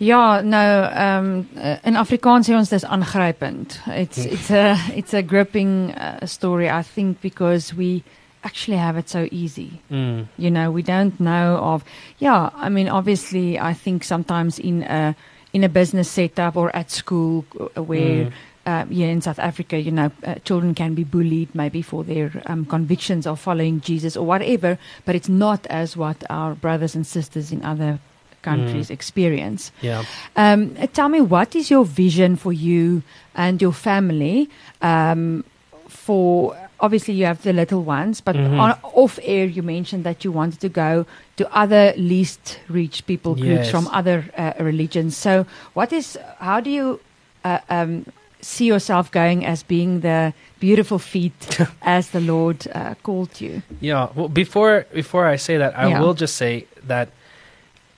Ja, 0.00 0.40
nou 0.40 0.68
um 0.96 1.48
in 1.84 1.96
Afrikaans 2.00 2.48
sê 2.48 2.54
ons 2.56 2.70
dis 2.72 2.84
aangrypend. 2.88 3.74
It's 3.92 4.24
it's 4.24 4.48
a 4.50 4.72
it's 4.96 5.12
a 5.12 5.20
gripping 5.20 5.92
uh, 5.92 6.24
story 6.24 6.70
I 6.70 6.80
think 6.82 7.20
because 7.20 7.76
we 7.76 8.02
actually 8.42 8.78
have 8.78 8.96
it 8.96 9.10
so 9.10 9.28
easy. 9.30 9.82
Mm. 9.90 10.26
You 10.38 10.50
know, 10.50 10.70
we 10.70 10.82
don't 10.82 11.20
know 11.20 11.58
of 11.60 11.84
yeah, 12.18 12.48
I 12.56 12.70
mean 12.70 12.88
obviously 12.88 13.58
I 13.58 13.74
think 13.74 14.04
sometimes 14.04 14.58
in 14.58 14.84
a 14.84 15.14
in 15.52 15.64
a 15.64 15.68
business 15.68 16.08
setup 16.08 16.56
or 16.56 16.74
at 16.74 16.90
school 16.90 17.44
uh, 17.60 17.82
where 17.82 18.24
mm. 18.24 18.32
Uh, 18.66 18.84
yeah, 18.90 19.06
in 19.06 19.22
South 19.22 19.38
Africa, 19.38 19.80
you 19.80 19.90
know, 19.90 20.12
uh, 20.22 20.34
children 20.44 20.74
can 20.74 20.94
be 20.94 21.02
bullied 21.02 21.48
maybe 21.54 21.80
for 21.80 22.04
their 22.04 22.30
um, 22.44 22.66
convictions 22.66 23.26
of 23.26 23.40
following 23.40 23.80
Jesus 23.80 24.18
or 24.18 24.26
whatever, 24.26 24.78
but 25.06 25.14
it's 25.14 25.30
not 25.30 25.66
as 25.68 25.96
what 25.96 26.22
our 26.28 26.54
brothers 26.54 26.94
and 26.94 27.06
sisters 27.06 27.52
in 27.52 27.64
other 27.64 27.98
countries 28.42 28.88
mm. 28.88 28.90
experience. 28.92 29.72
Yeah. 29.80 30.04
Um, 30.36 30.74
tell 30.92 31.08
me, 31.08 31.20
what 31.20 31.54
is 31.54 31.70
your 31.70 31.84
vision 31.84 32.36
for 32.36 32.52
you 32.52 33.02
and 33.34 33.60
your 33.60 33.72
family? 33.72 34.48
Um, 34.82 35.44
for 35.88 36.56
obviously 36.80 37.14
you 37.14 37.26
have 37.26 37.42
the 37.42 37.52
little 37.52 37.82
ones, 37.82 38.20
but 38.20 38.36
mm-hmm. 38.36 38.58
on, 38.58 38.78
off 38.82 39.18
air 39.22 39.44
you 39.44 39.62
mentioned 39.62 40.04
that 40.04 40.24
you 40.24 40.32
wanted 40.32 40.60
to 40.60 40.68
go 40.68 41.06
to 41.36 41.54
other 41.54 41.92
least 41.96 42.60
reached 42.68 43.06
people 43.06 43.34
groups 43.34 43.64
yes. 43.64 43.70
from 43.70 43.86
other 43.88 44.24
uh, 44.36 44.52
religions. 44.60 45.16
So, 45.16 45.46
what 45.74 45.92
is? 45.92 46.18
How 46.38 46.60
do 46.60 46.70
you? 46.70 47.00
Uh, 47.44 47.58
um, 47.68 48.06
see 48.42 48.66
yourself 48.66 49.10
going 49.10 49.44
as 49.44 49.62
being 49.62 50.00
the 50.00 50.32
beautiful 50.60 50.98
feet 50.98 51.60
as 51.82 52.10
the 52.10 52.20
Lord 52.20 52.66
uh, 52.74 52.94
called 53.02 53.40
you? 53.40 53.62
Yeah. 53.80 54.08
Well, 54.14 54.28
before 54.28 54.86
before 54.92 55.26
I 55.26 55.36
say 55.36 55.58
that, 55.58 55.78
I 55.78 55.88
Yeah. 55.88 56.00
will 56.00 56.14
just 56.14 56.36
say 56.36 56.66
that 56.86 57.08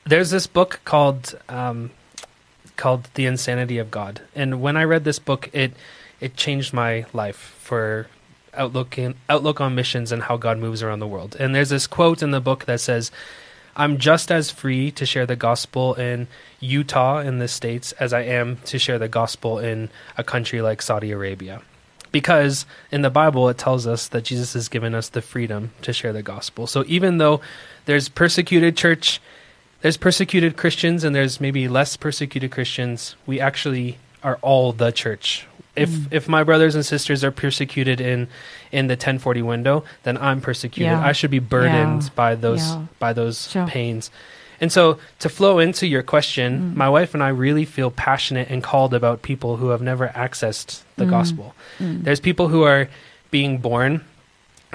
there's 0.05 0.31
this 0.31 0.47
book 0.47 0.81
called 0.85 1.39
um, 1.49 1.91
called 2.77 3.09
The 3.15 3.27
Insanity 3.27 3.79
of 3.79 3.91
God, 3.91 4.23
and 4.35 4.61
when 4.61 4.77
I 4.77 4.85
read 4.85 5.05
this 5.05 5.19
book, 5.19 5.51
it 5.53 5.73
it 6.21 6.37
changed 6.37 6.73
my 6.73 7.07
life 7.13 7.37
for 7.37 8.09
outlook 8.55 8.99
in, 8.99 9.15
outlook 9.29 9.61
on 9.61 9.75
missions 9.75 10.13
and 10.13 10.25
how 10.25 10.37
God 10.37 10.59
moves 10.59 10.83
around 10.83 11.01
the 11.01 11.07
world. 11.07 11.37
And 11.41 11.55
there's 11.55 11.71
this 11.71 11.87
quote 11.87 12.23
in 12.23 12.31
the 12.31 12.41
book 12.41 12.65
that 12.67 12.81
says. 12.81 13.11
I'm 13.75 13.97
just 13.97 14.31
as 14.31 14.51
free 14.51 14.91
to 14.91 15.07
share 15.07 15.25
the 15.25 15.35
gospel 15.35 15.95
in 15.95 16.29
Utah 16.61 17.21
in 17.21 17.39
the 17.39 17.49
States 17.49 17.93
as 17.93 18.13
I 18.13 18.21
am 18.21 18.59
to 18.67 18.79
share 18.79 18.99
the 18.99 19.09
gospel 19.09 19.59
in 19.59 19.89
a 20.19 20.23
country 20.23 20.61
like 20.61 20.83
Saudi 20.83 21.11
Arabia. 21.11 21.63
Because 22.13 22.67
in 22.91 23.01
the 23.01 23.09
Bible, 23.09 23.49
it 23.49 23.57
tells 23.57 23.87
us 23.87 24.09
that 24.09 24.25
Jesus 24.25 24.53
has 24.53 24.69
given 24.69 24.95
us 24.95 25.09
the 25.09 25.23
freedom 25.23 25.71
to 25.81 25.95
share 25.95 26.13
the 26.13 26.23
gospel. 26.23 26.67
So 26.67 26.85
even 26.87 27.17
though 27.17 27.41
there's 27.87 28.11
persecuted 28.11 28.77
church, 28.77 29.21
there's 29.83 29.97
persecuted 29.97 30.57
Christians, 30.57 31.05
and 31.05 31.15
there's 31.15 31.41
maybe 31.41 31.69
less 31.69 31.97
persecuted 31.97 32.51
Christians, 32.51 33.17
we 33.27 33.41
actually 33.41 33.99
are 34.23 34.39
all 34.43 34.73
the 34.73 34.91
church. 34.93 35.47
If 35.75 35.89
Mm. 35.91 36.07
if 36.11 36.29
my 36.29 36.43
brothers 36.45 36.75
and 36.75 36.85
sisters 36.85 37.25
are 37.25 37.31
persecuted 37.31 38.01
in 38.01 38.29
in 38.71 38.87
the 38.89 38.97
1040 38.97 39.43
window, 39.43 39.85
then 40.05 40.17
I'm 40.19 40.41
persecuted. 40.41 40.93
Yeah. 40.93 41.05
I 41.07 41.13
should 41.13 41.31
be 41.31 41.39
burdened 41.41 42.03
Yeah. 42.05 42.09
by 42.15 42.35
those 42.35 42.61
Yeah. 42.69 42.83
by 42.99 43.13
those 43.13 43.49
Sure. 43.51 43.67
pains. 43.67 44.11
And 44.61 44.71
so 44.71 44.99
to 45.19 45.29
flow 45.29 45.59
into 45.59 45.87
your 45.87 46.03
question, 46.03 46.73
Mm. 46.73 46.77
my 46.77 46.89
wife 46.89 47.15
and 47.15 47.23
I 47.23 47.29
really 47.29 47.65
feel 47.65 47.91
passionate 47.91 48.49
and 48.51 48.63
called 48.63 48.95
about 48.95 49.23
people 49.23 49.57
who 49.57 49.71
have 49.71 49.83
never 49.83 50.09
accessed 50.15 50.83
the 50.97 51.05
Mm. 51.07 51.11
gospel. 51.11 51.55
Mm. 51.81 52.05
There's 52.05 52.21
people 52.21 52.49
who 52.49 52.63
are 52.65 52.89
being 53.31 53.59
born, 53.59 54.03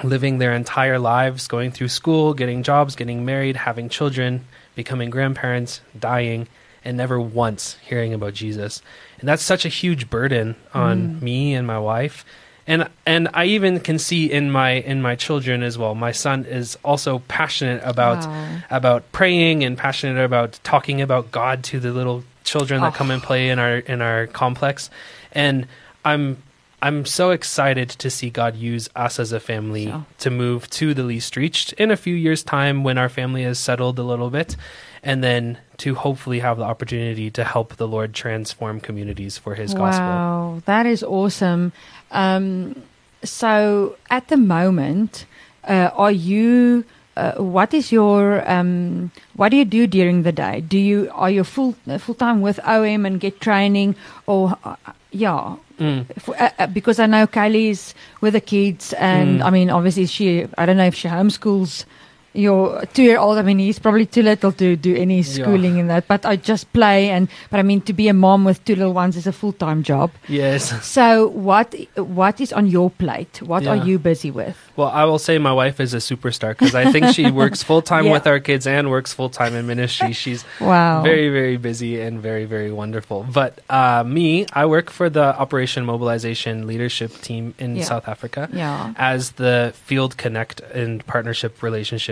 living 0.02 0.38
their 0.38 0.52
entire 0.52 0.98
lives, 0.98 1.46
going 1.48 1.70
through 1.70 1.88
school, 1.88 2.34
getting 2.34 2.62
jobs, 2.62 2.94
getting 2.96 3.24
married, 3.24 3.56
having 3.56 3.88
children, 3.88 4.44
becoming 4.78 5.10
grandparents, 5.10 5.80
dying, 5.98 6.46
and 6.84 6.96
never 6.96 7.18
once 7.20 7.76
hearing 7.84 8.14
about 8.14 8.32
Jesus. 8.32 8.80
And 9.18 9.28
that's 9.28 9.42
such 9.42 9.64
a 9.64 9.68
huge 9.68 10.08
burden 10.08 10.54
on 10.72 11.08
Mm. 11.08 11.22
me 11.22 11.54
and 11.54 11.66
my 11.66 11.80
wife. 11.80 12.24
And 12.64 12.86
and 13.04 13.28
I 13.34 13.46
even 13.46 13.80
can 13.80 13.98
see 13.98 14.30
in 14.30 14.52
my 14.52 14.70
in 14.92 15.02
my 15.02 15.16
children 15.16 15.62
as 15.64 15.76
well. 15.76 15.94
My 15.96 16.12
son 16.12 16.44
is 16.44 16.78
also 16.84 17.18
passionate 17.26 17.80
about 17.82 18.26
Wow. 18.26 18.62
about 18.70 19.10
praying 19.10 19.64
and 19.64 19.76
passionate 19.76 20.22
about 20.22 20.60
talking 20.62 21.00
about 21.02 21.32
God 21.32 21.64
to 21.70 21.80
the 21.80 21.90
little 21.92 22.22
children 22.44 22.80
that 22.82 22.92
Oh. 22.94 22.98
come 22.98 23.10
and 23.10 23.20
play 23.22 23.48
in 23.50 23.58
our 23.58 23.78
in 23.78 24.00
our 24.00 24.26
complex. 24.28 24.90
And 25.32 25.66
I'm 26.04 26.36
I'm 26.80 27.04
so 27.04 27.30
excited 27.30 27.88
to 27.90 28.08
see 28.08 28.30
God 28.30 28.54
use 28.56 28.88
us 28.94 29.18
as 29.18 29.32
a 29.32 29.40
family 29.40 29.86
Sure. 29.86 30.06
to 30.18 30.30
move 30.30 30.70
to 30.70 30.94
the 30.94 31.02
least 31.02 31.36
reached 31.36 31.72
in 31.74 31.90
a 31.90 31.96
few 31.96 32.14
years' 32.14 32.44
time 32.44 32.84
when 32.84 32.98
our 32.98 33.08
family 33.08 33.42
has 33.42 33.58
settled 33.58 33.98
a 33.98 34.02
little 34.04 34.30
bit, 34.30 34.54
and 35.02 35.22
then 35.22 35.58
to 35.78 35.94
hopefully 35.96 36.38
have 36.38 36.56
the 36.58 36.64
opportunity 36.64 37.30
to 37.32 37.42
help 37.44 37.76
the 37.76 37.88
Lord 37.88 38.14
transform 38.14 38.78
communities 38.80 39.36
for 39.38 39.54
His 39.56 39.74
gospel. 39.74 40.06
Wow, 40.06 40.62
that 40.66 40.86
is 40.86 41.02
awesome. 41.02 41.72
Um, 42.12 42.80
so, 43.24 43.96
at 44.10 44.28
the 44.28 44.36
moment, 44.36 45.26
uh, 45.64 45.90
are 45.94 46.12
you? 46.12 46.84
Uh, 47.16 47.32
what 47.42 47.74
is 47.74 47.90
your? 47.90 48.48
Um, 48.48 49.10
what 49.34 49.48
do 49.48 49.56
you 49.56 49.64
do 49.64 49.88
during 49.88 50.22
the 50.22 50.30
day? 50.30 50.60
Do 50.60 50.78
you 50.78 51.10
are 51.12 51.28
you 51.30 51.42
full 51.42 51.74
full 51.98 52.14
time 52.14 52.40
with 52.40 52.60
OM 52.64 53.04
and 53.04 53.18
get 53.18 53.40
training, 53.40 53.96
or 54.26 54.56
uh, 54.62 54.76
yeah? 55.10 55.56
Mm. 55.78 56.06
F- 56.16 56.28
uh, 56.28 56.50
uh, 56.58 56.66
because 56.66 56.98
I 56.98 57.06
know 57.06 57.26
Kylie's 57.26 57.94
with 58.20 58.32
the 58.34 58.40
kids, 58.40 58.92
and 58.94 59.40
Mm. 59.40 59.44
I 59.44 59.50
mean, 59.50 59.70
obviously, 59.70 60.06
she. 60.06 60.46
I 60.58 60.66
don't 60.66 60.76
know 60.76 60.86
if 60.86 60.94
she 60.94 61.08
homeschools 61.08 61.84
your 62.34 62.84
two-year-old. 62.94 63.38
I 63.38 63.42
mean, 63.42 63.58
he's 63.58 63.78
probably 63.78 64.06
too 64.06 64.22
little 64.22 64.52
to 64.52 64.76
do 64.76 64.94
any 64.94 65.22
schooling 65.22 65.78
in 65.78 65.88
that. 65.88 66.06
But 66.08 66.24
I 66.26 66.36
just 66.36 66.72
play, 66.72 67.10
and 67.10 67.28
but 67.50 67.58
I 67.58 67.62
mean, 67.62 67.80
to 67.82 67.92
be 67.92 68.08
a 68.08 68.12
mom 68.14 68.44
with 68.44 68.64
two 68.64 68.76
little 68.76 68.92
ones 68.94 69.16
is 69.16 69.26
a 69.26 69.32
full-time 69.32 69.82
job. 69.82 70.10
Yes. 70.28 70.84
So, 70.86 71.28
what 71.28 71.74
what 71.96 72.40
is 72.40 72.52
on 72.52 72.66
your 72.66 72.90
plate? 72.90 73.42
What 73.42 73.66
are 73.66 73.76
you 73.76 73.98
busy 73.98 74.30
with? 74.30 74.56
Well, 74.76 74.88
I 74.88 75.04
will 75.04 75.18
say 75.18 75.38
my 75.38 75.52
wife 75.52 75.80
is 75.80 75.92
a 75.94 75.98
superstar 75.98 76.50
because 76.50 76.74
I 76.74 76.92
think 76.92 77.06
she 77.14 77.30
works 77.30 77.62
full 77.62 77.82
time 77.82 78.04
Yeah. 78.08 78.12
with 78.12 78.26
our 78.28 78.38
kids 78.40 78.66
and 78.66 78.90
works 78.90 79.12
full 79.12 79.28
time 79.30 79.54
in 79.54 79.66
ministry. 79.66 80.12
She's 80.12 80.44
Wow, 80.60 81.02
very, 81.02 81.30
very 81.30 81.56
busy 81.56 82.00
and 82.00 82.20
very, 82.20 82.44
very 82.44 82.70
wonderful. 82.70 83.26
But 83.32 83.58
uh, 83.68 84.04
me, 84.06 84.46
I 84.52 84.66
work 84.66 84.90
for 84.90 85.10
the 85.10 85.36
Operation 85.36 85.84
Mobilization 85.84 86.66
Leadership 86.66 87.12
Team 87.22 87.54
in 87.58 87.74
Yeah. 87.76 87.84
South 87.84 88.06
Africa 88.08 88.48
yeah. 88.52 88.92
as 88.96 89.32
the 89.32 89.72
Field 89.74 90.16
Connect 90.16 90.60
and 90.60 91.04
Partnership 91.06 91.58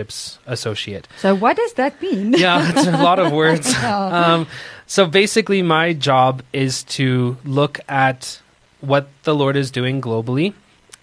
Relationships 0.07 0.39
Associate. 0.45 1.07
So, 1.19 1.35
what 1.35 1.57
does 1.57 1.73
that 1.73 2.01
mean? 2.01 2.33
Yeah, 2.33 2.71
it's 2.71 2.87
a 2.87 2.91
lot 2.91 3.19
of 3.19 3.31
words. 3.31 3.73
Um, 3.87 4.47
so 4.85 5.05
basically, 5.05 5.61
my 5.61 5.93
job 5.93 6.41
is 6.53 6.83
to 6.83 7.37
look 7.43 7.79
at 7.87 8.41
what 8.81 9.07
the 9.23 9.35
Lord 9.35 9.55
is 9.55 9.71
doing 9.71 10.01
globally, 10.01 10.53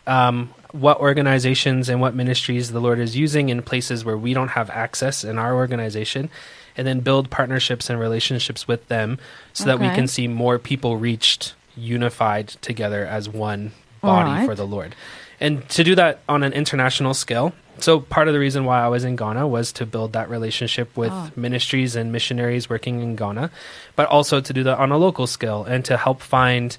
um, 0.07 0.53
what 0.73 1.01
organizations 1.01 1.89
and 1.89 2.01
what 2.01 2.15
ministries 2.15 2.73
the 2.73 2.81
Lord 2.81 2.99
is 2.99 3.17
using 3.17 3.49
in 3.49 3.63
places 3.63 4.05
where 4.05 4.17
we 4.17 4.33
don't 4.35 4.49
have 4.49 4.71
access 4.71 5.25
in 5.25 5.39
our 5.39 5.55
organization, 5.55 6.31
and 6.77 6.87
then 6.87 7.01
build 7.01 7.31
partnerships 7.31 7.91
and 7.91 7.99
relationships 7.99 8.67
with 8.67 8.87
them 8.89 9.19
so 9.53 9.65
that 9.65 9.79
we 9.79 9.89
can 9.89 10.09
see 10.09 10.29
more 10.29 10.59
people 10.59 10.97
reached, 10.97 11.55
unified 11.77 12.49
together 12.61 13.05
as 13.05 13.29
one 13.29 13.73
body 14.01 14.31
right. 14.31 14.47
for 14.47 14.55
the 14.55 14.67
Lord. 14.67 14.95
And 15.41 15.69
to 15.71 15.85
do 15.85 15.95
that 15.95 16.21
on 16.29 16.43
an 16.43 16.53
international 16.53 17.15
scale. 17.15 17.53
So, 17.79 18.01
part 18.01 18.29
of 18.29 18.35
the 18.35 18.41
reason 18.41 18.65
why 18.65 18.81
I 18.83 18.89
was 18.89 19.05
in 19.05 19.17
Ghana 19.17 19.49
was 19.49 19.73
to 19.73 19.87
build 19.87 20.13
that 20.13 20.31
relationship 20.31 20.97
with 20.97 21.11
Oh. 21.13 21.31
ministries 21.35 21.97
and 21.97 22.13
missionaries 22.13 22.71
working 22.71 23.01
in 23.01 23.17
Ghana, 23.17 23.51
but 23.97 24.07
also 24.09 24.41
to 24.41 24.53
do 24.53 24.63
that 24.63 24.79
on 24.79 24.93
a 24.93 24.97
local 24.97 25.27
scale 25.27 25.65
and 25.65 25.85
to 25.87 25.97
help 25.97 26.23
find 26.23 26.77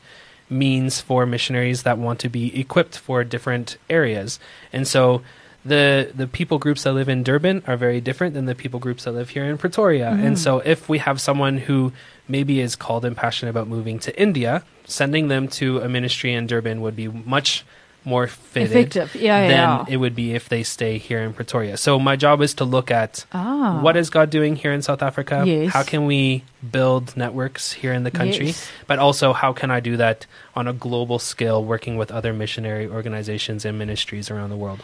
means 0.49 1.01
for 1.01 1.25
missionaries 1.25 1.83
that 1.83 1.97
want 1.97 2.19
to 2.19 2.29
be 2.29 2.57
equipped 2.57 2.97
for 2.97 3.23
different 3.25 3.77
areas. 3.89 4.39
And 4.71 4.87
so, 4.87 5.21
the 5.65 6.11
the 6.15 6.27
people 6.27 6.59
groups 6.59 6.83
that 6.83 6.93
live 6.93 7.09
in 7.09 7.23
Durban 7.23 7.63
are 7.67 7.75
very 7.75 7.99
different 7.99 8.35
than 8.35 8.45
the 8.45 8.55
people 8.55 8.79
groups 8.79 9.03
that 9.03 9.11
live 9.13 9.29
here 9.29 9.43
in 9.45 9.57
Pretoria. 9.57 10.11
Mm-hmm. 10.11 10.25
And 10.25 10.39
so 10.39 10.59
if 10.59 10.87
we 10.87 10.99
have 10.99 11.19
someone 11.19 11.57
who 11.57 11.91
maybe 12.27 12.61
is 12.61 12.75
called 12.75 13.03
and 13.03 13.17
passionate 13.17 13.49
about 13.49 13.67
moving 13.67 13.97
to 13.99 14.21
India, 14.21 14.63
sending 14.85 15.27
them 15.27 15.47
to 15.47 15.79
a 15.79 15.89
ministry 15.89 16.33
in 16.33 16.45
Durban 16.45 16.81
would 16.81 16.95
be 16.95 17.07
much 17.07 17.65
more 18.05 18.27
fitted 18.27 18.71
Effective. 18.71 19.15
Yeah, 19.15 19.41
than 19.41 19.51
yeah. 19.51 19.85
it 19.87 19.97
would 19.97 20.15
be 20.15 20.33
if 20.33 20.47
they 20.47 20.63
stay 20.63 20.97
here 20.97 21.21
in 21.21 21.33
Pretoria. 21.33 21.77
So 21.77 21.99
my 21.99 22.15
job 22.15 22.41
is 22.41 22.53
to 22.55 22.65
look 22.65 22.91
at 22.91 23.25
ah, 23.33 23.79
what 23.81 23.97
is 23.97 24.09
God 24.09 24.29
doing 24.29 24.55
here 24.55 24.71
in 24.71 24.81
South 24.81 25.01
Africa? 25.01 25.43
Yes. 25.45 25.73
How 25.73 25.83
can 25.83 26.05
we 26.05 26.43
build 26.71 27.17
networks 27.17 27.73
here 27.73 27.93
in 27.93 28.03
the 28.03 28.11
country? 28.11 28.47
Yes. 28.47 28.69
But 28.87 28.99
also, 28.99 29.33
how 29.33 29.53
can 29.53 29.71
I 29.71 29.79
do 29.79 29.97
that 29.97 30.25
on 30.55 30.67
a 30.67 30.73
global 30.73 31.19
scale, 31.19 31.63
working 31.63 31.97
with 31.97 32.11
other 32.11 32.33
missionary 32.33 32.87
organizations 32.87 33.65
and 33.65 33.77
ministries 33.77 34.29
around 34.29 34.51
the 34.51 34.57
world? 34.57 34.81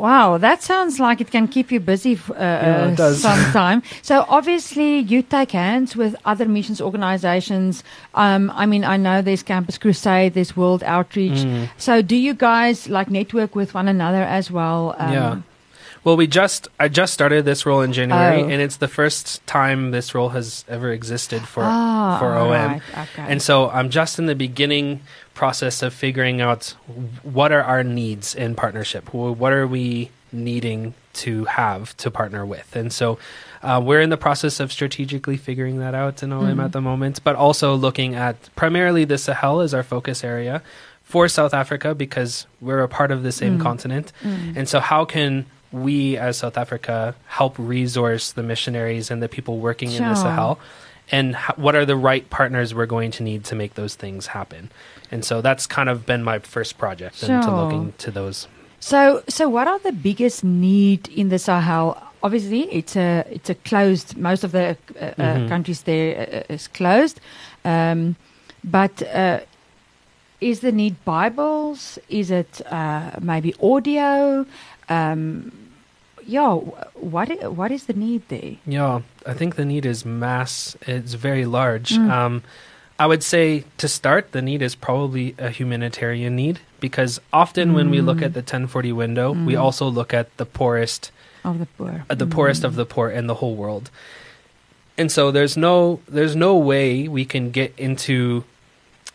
Wow, 0.00 0.38
that 0.38 0.62
sounds 0.62 0.98
like 0.98 1.20
it 1.20 1.30
can 1.30 1.46
keep 1.48 1.70
you 1.70 1.78
busy 1.80 2.18
uh, 2.30 2.94
Yeah, 2.98 3.12
sometime. 3.28 3.82
so 4.02 4.24
obviously, 4.28 4.98
you 4.98 5.22
take 5.22 5.52
hands 5.52 5.94
with 5.94 6.16
other 6.24 6.46
missions 6.46 6.80
organizations. 6.80 7.84
Um, 8.14 8.50
I 8.54 8.64
mean, 8.66 8.84
I 8.84 8.96
know 8.96 9.20
there's 9.22 9.42
Campus 9.42 9.76
Crusade, 9.78 10.32
there's 10.34 10.56
World 10.56 10.82
Outreach. 10.84 11.40
Mm. 11.44 11.68
So 11.76 12.02
do 12.02 12.16
you 12.16 12.34
guys 12.34 12.88
like 12.88 13.10
network 13.10 13.54
with 13.54 13.74
one 13.74 13.88
another 13.88 14.22
as 14.22 14.50
well? 14.50 14.94
Um, 14.98 15.12
yeah. 15.12 15.36
Well, 16.02 16.16
we 16.16 16.26
just 16.26 16.66
I 16.80 16.88
just 16.88 17.12
started 17.12 17.44
this 17.44 17.66
role 17.66 17.82
in 17.82 17.92
January, 17.92 18.40
Oh. 18.42 18.48
and 18.48 18.62
it's 18.62 18.76
the 18.78 18.88
first 18.88 19.46
time 19.46 19.90
this 19.90 20.14
role 20.14 20.30
has 20.30 20.64
ever 20.66 20.90
existed 20.92 21.42
for 21.42 21.62
ah, 21.62 22.16
for 22.18 22.32
OM. 22.34 22.50
right, 22.50 22.80
Okay. 23.04 23.26
And 23.28 23.42
so 23.42 23.68
I'm 23.68 23.90
just 23.90 24.18
in 24.18 24.24
the 24.24 24.34
beginning 24.34 25.00
process 25.44 25.80
of 25.82 25.94
figuring 25.94 26.38
out 26.42 26.74
what 27.22 27.50
are 27.50 27.62
our 27.62 27.82
needs 27.82 28.34
in 28.34 28.54
partnership. 28.54 29.04
What 29.14 29.52
are 29.54 29.66
we 29.66 30.10
needing 30.32 30.92
to 31.24 31.46
have 31.46 31.96
to 31.96 32.10
partner 32.10 32.44
with? 32.44 32.76
And 32.76 32.92
so 32.92 33.18
uh, 33.62 33.80
we're 33.82 34.02
in 34.02 34.10
the 34.10 34.18
process 34.28 34.60
of 34.60 34.70
strategically 34.70 35.38
figuring 35.38 35.78
that 35.84 35.94
out 35.94 36.22
in 36.22 36.30
OM 36.32 36.56
Mhm. 36.58 36.64
at 36.66 36.72
the 36.72 36.80
moment, 36.82 37.20
but 37.24 37.36
also 37.36 37.74
looking 37.74 38.14
at 38.14 38.36
primarily 38.54 39.04
the 39.06 39.16
Sahel 39.18 39.60
as 39.66 39.72
our 39.72 39.82
focus 39.82 40.22
area 40.22 40.56
for 41.12 41.26
South 41.26 41.54
Africa 41.62 41.94
because 41.94 42.46
we're 42.60 42.82
a 42.82 42.88
part 42.98 43.10
of 43.10 43.22
the 43.22 43.32
same 43.32 43.54
Mm. 43.58 43.62
continent. 43.68 44.12
Mm. 44.22 44.56
And 44.58 44.68
so, 44.68 44.78
how 44.80 45.04
can 45.06 45.46
we 45.72 46.16
as 46.26 46.36
South 46.44 46.56
Africa 46.64 47.14
help 47.38 47.54
resource 47.58 48.24
the 48.38 48.42
missionaries 48.52 49.10
and 49.10 49.18
the 49.22 49.28
people 49.36 49.54
working 49.68 49.90
in 49.92 50.02
the 50.10 50.14
Sahel? 50.26 50.58
And 51.12 51.34
h- 51.34 51.56
what 51.56 51.74
are 51.74 51.84
the 51.84 51.96
right 51.96 52.28
partners 52.30 52.74
we're 52.74 52.86
going 52.86 53.10
to 53.12 53.22
need 53.22 53.44
to 53.44 53.54
make 53.54 53.74
those 53.74 53.94
things 53.96 54.28
happen? 54.28 54.70
And 55.10 55.24
so 55.24 55.40
that's 55.40 55.66
kind 55.66 55.88
of 55.88 56.06
been 56.06 56.22
my 56.22 56.38
first 56.38 56.78
project 56.78 57.22
into 57.22 57.50
looking 57.50 57.94
to 57.98 58.10
those. 58.10 58.46
So, 58.78 59.22
so 59.28 59.48
what 59.48 59.66
are 59.68 59.78
the 59.80 59.92
biggest 59.92 60.44
need 60.44 61.08
in 61.08 61.28
the 61.28 61.38
Sahel? 61.38 62.00
Obviously, 62.22 62.62
it's 62.72 62.96
a 62.96 63.24
it's 63.30 63.50
a 63.50 63.54
closed. 63.54 64.16
Most 64.16 64.44
of 64.44 64.52
the 64.52 64.76
uh, 65.00 65.04
uh, 65.04 65.14
Mhm. 65.16 65.48
countries 65.48 65.82
there 65.82 66.44
uh, 66.48 66.54
is 66.54 66.68
closed, 66.68 67.18
um, 67.64 68.14
but 68.62 69.02
uh, 69.14 69.40
is 70.40 70.60
the 70.60 70.70
need 70.72 70.96
Bibles? 71.04 71.98
Is 72.08 72.30
it 72.30 72.60
uh, 72.70 73.10
maybe 73.20 73.54
audio? 73.62 74.44
Um, 74.88 75.50
yeah, 76.36 76.54
what 77.12 77.28
i- 77.34 77.48
what 77.60 77.70
is 77.76 77.82
the 77.90 77.96
need 78.06 78.22
there? 78.28 78.54
Yeah, 78.66 79.00
I 79.26 79.34
think 79.38 79.50
the 79.56 79.64
need 79.64 79.84
is 79.84 80.04
mass. 80.04 80.76
It's 80.86 81.14
very 81.28 81.44
large. 81.58 81.90
Mm. 81.98 82.10
Um, 82.18 82.34
I 82.98 83.06
would 83.10 83.22
say 83.24 83.64
to 83.82 83.88
start, 83.88 84.32
the 84.36 84.42
need 84.50 84.60
is 84.62 84.74
probably 84.76 85.34
a 85.38 85.48
humanitarian 85.58 86.36
need 86.36 86.56
because 86.84 87.18
often 87.32 87.72
when 87.72 87.88
we 87.90 88.00
look 88.08 88.18
Mm. 88.20 88.26
at 88.26 88.32
the 88.38 88.42
1040 88.42 88.92
window, 88.92 89.32
we 89.32 89.54
Mm. 89.54 89.60
also 89.64 89.84
look 89.88 90.12
at 90.12 90.26
the 90.36 90.44
poorest, 90.58 91.10
Of 91.44 91.58
the 91.58 91.66
poor. 91.78 92.04
uh, 92.10 92.14
the 92.14 92.26
poorest 92.36 92.62
of 92.64 92.76
the 92.76 92.84
poor 92.94 93.08
in 93.08 93.26
the 93.26 93.36
whole 93.40 93.56
world. 93.56 93.90
And 95.00 95.08
so 95.10 95.30
there's 95.32 95.56
no 95.56 96.00
there's 96.16 96.36
no 96.36 96.52
way 96.72 97.08
we 97.08 97.24
can 97.24 97.50
get 97.50 97.72
into 97.78 98.44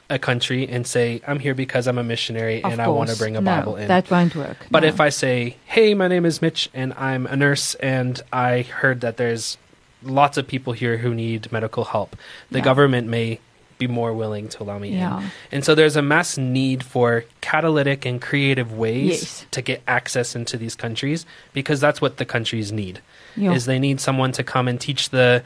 a 0.10 0.20
country 0.20 0.68
and 0.68 0.86
say 0.86 1.22
I'm 1.28 1.40
here 1.40 1.56
because 1.56 1.88
I'm 1.88 1.98
a 1.98 2.04
missionary 2.04 2.64
Of 2.64 2.72
and 2.74 2.82
I 2.82 2.88
want 2.88 3.10
to 3.10 3.18
bring 3.18 3.36
a 3.36 3.42
no, 3.42 3.52
Bible 3.58 3.76
in. 3.76 3.88
That 3.88 4.10
won't 4.12 4.36
work. 4.36 4.58
But 4.70 4.82
no. 4.82 4.88
if 4.90 5.00
I 5.02 5.10
say, 5.10 5.58
"Hey, 5.66 5.94
my 5.96 6.08
name 6.08 6.26
is 6.26 6.42
Mitch, 6.42 6.70
and 6.74 6.94
I'm 6.94 7.26
a 7.26 7.36
nurse, 7.36 7.74
and 7.76 8.22
I 8.32 8.62
heard 8.62 9.02
that 9.02 9.18
there's 9.18 9.58
lots 10.04 10.38
of 10.38 10.48
people 10.48 10.74
here 10.74 10.98
who 10.98 11.14
need 11.16 11.52
medical 11.52 11.86
help," 11.86 12.16
the 12.52 12.60
Yeah. 12.60 12.64
government 12.66 13.08
may 13.08 13.40
be 13.78 13.88
more 13.88 14.14
willing 14.14 14.48
to 14.48 14.64
allow 14.64 14.78
me 14.80 14.94
in. 14.96 15.24
And 15.52 15.66
so 15.66 15.76
there's 15.76 15.98
a 15.98 16.02
mass 16.02 16.38
need 16.38 16.82
for 16.82 17.26
catalytic 17.42 18.06
and 18.06 18.22
creative 18.22 18.72
ways 18.72 19.10
Yes. 19.22 19.46
to 19.52 19.62
get 19.62 19.82
access 19.86 20.34
into 20.34 20.56
these 20.56 20.76
countries 20.76 21.26
because 21.52 21.82
that's 21.82 22.00
what 22.00 22.16
the 22.18 22.24
countries 22.26 22.72
need. 22.72 23.02
yeah. 23.36 23.52
Is 23.52 23.66
they 23.66 23.80
need 23.80 24.00
someone 24.00 24.32
to 24.34 24.44
come 24.44 24.70
and 24.70 24.80
teach 24.80 25.10
the 25.10 25.44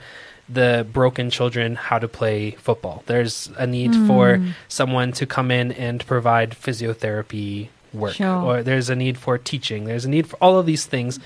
the 0.52 0.86
broken 0.92 1.30
children 1.30 1.76
how 1.76 2.00
to 2.00 2.08
play 2.08 2.52
football. 2.52 3.04
There's 3.06 3.52
a 3.58 3.68
need 3.68 3.94
for 4.08 4.38
Mm. 4.38 4.54
someone 4.68 5.12
to 5.14 5.26
come 5.26 5.52
in 5.52 5.72
and 5.74 6.06
provide 6.08 6.52
physiotherapy 6.52 7.68
work 7.94 8.14
Sure. 8.16 8.36
or 8.36 8.64
there's 8.64 8.90
a 8.90 8.96
need 8.96 9.18
for 9.18 9.38
teaching. 9.38 9.86
There's 9.86 10.06
a 10.06 10.10
need 10.10 10.28
for 10.28 10.38
all 10.38 10.58
of 10.60 10.66
these 10.66 10.86
things. 10.86 11.20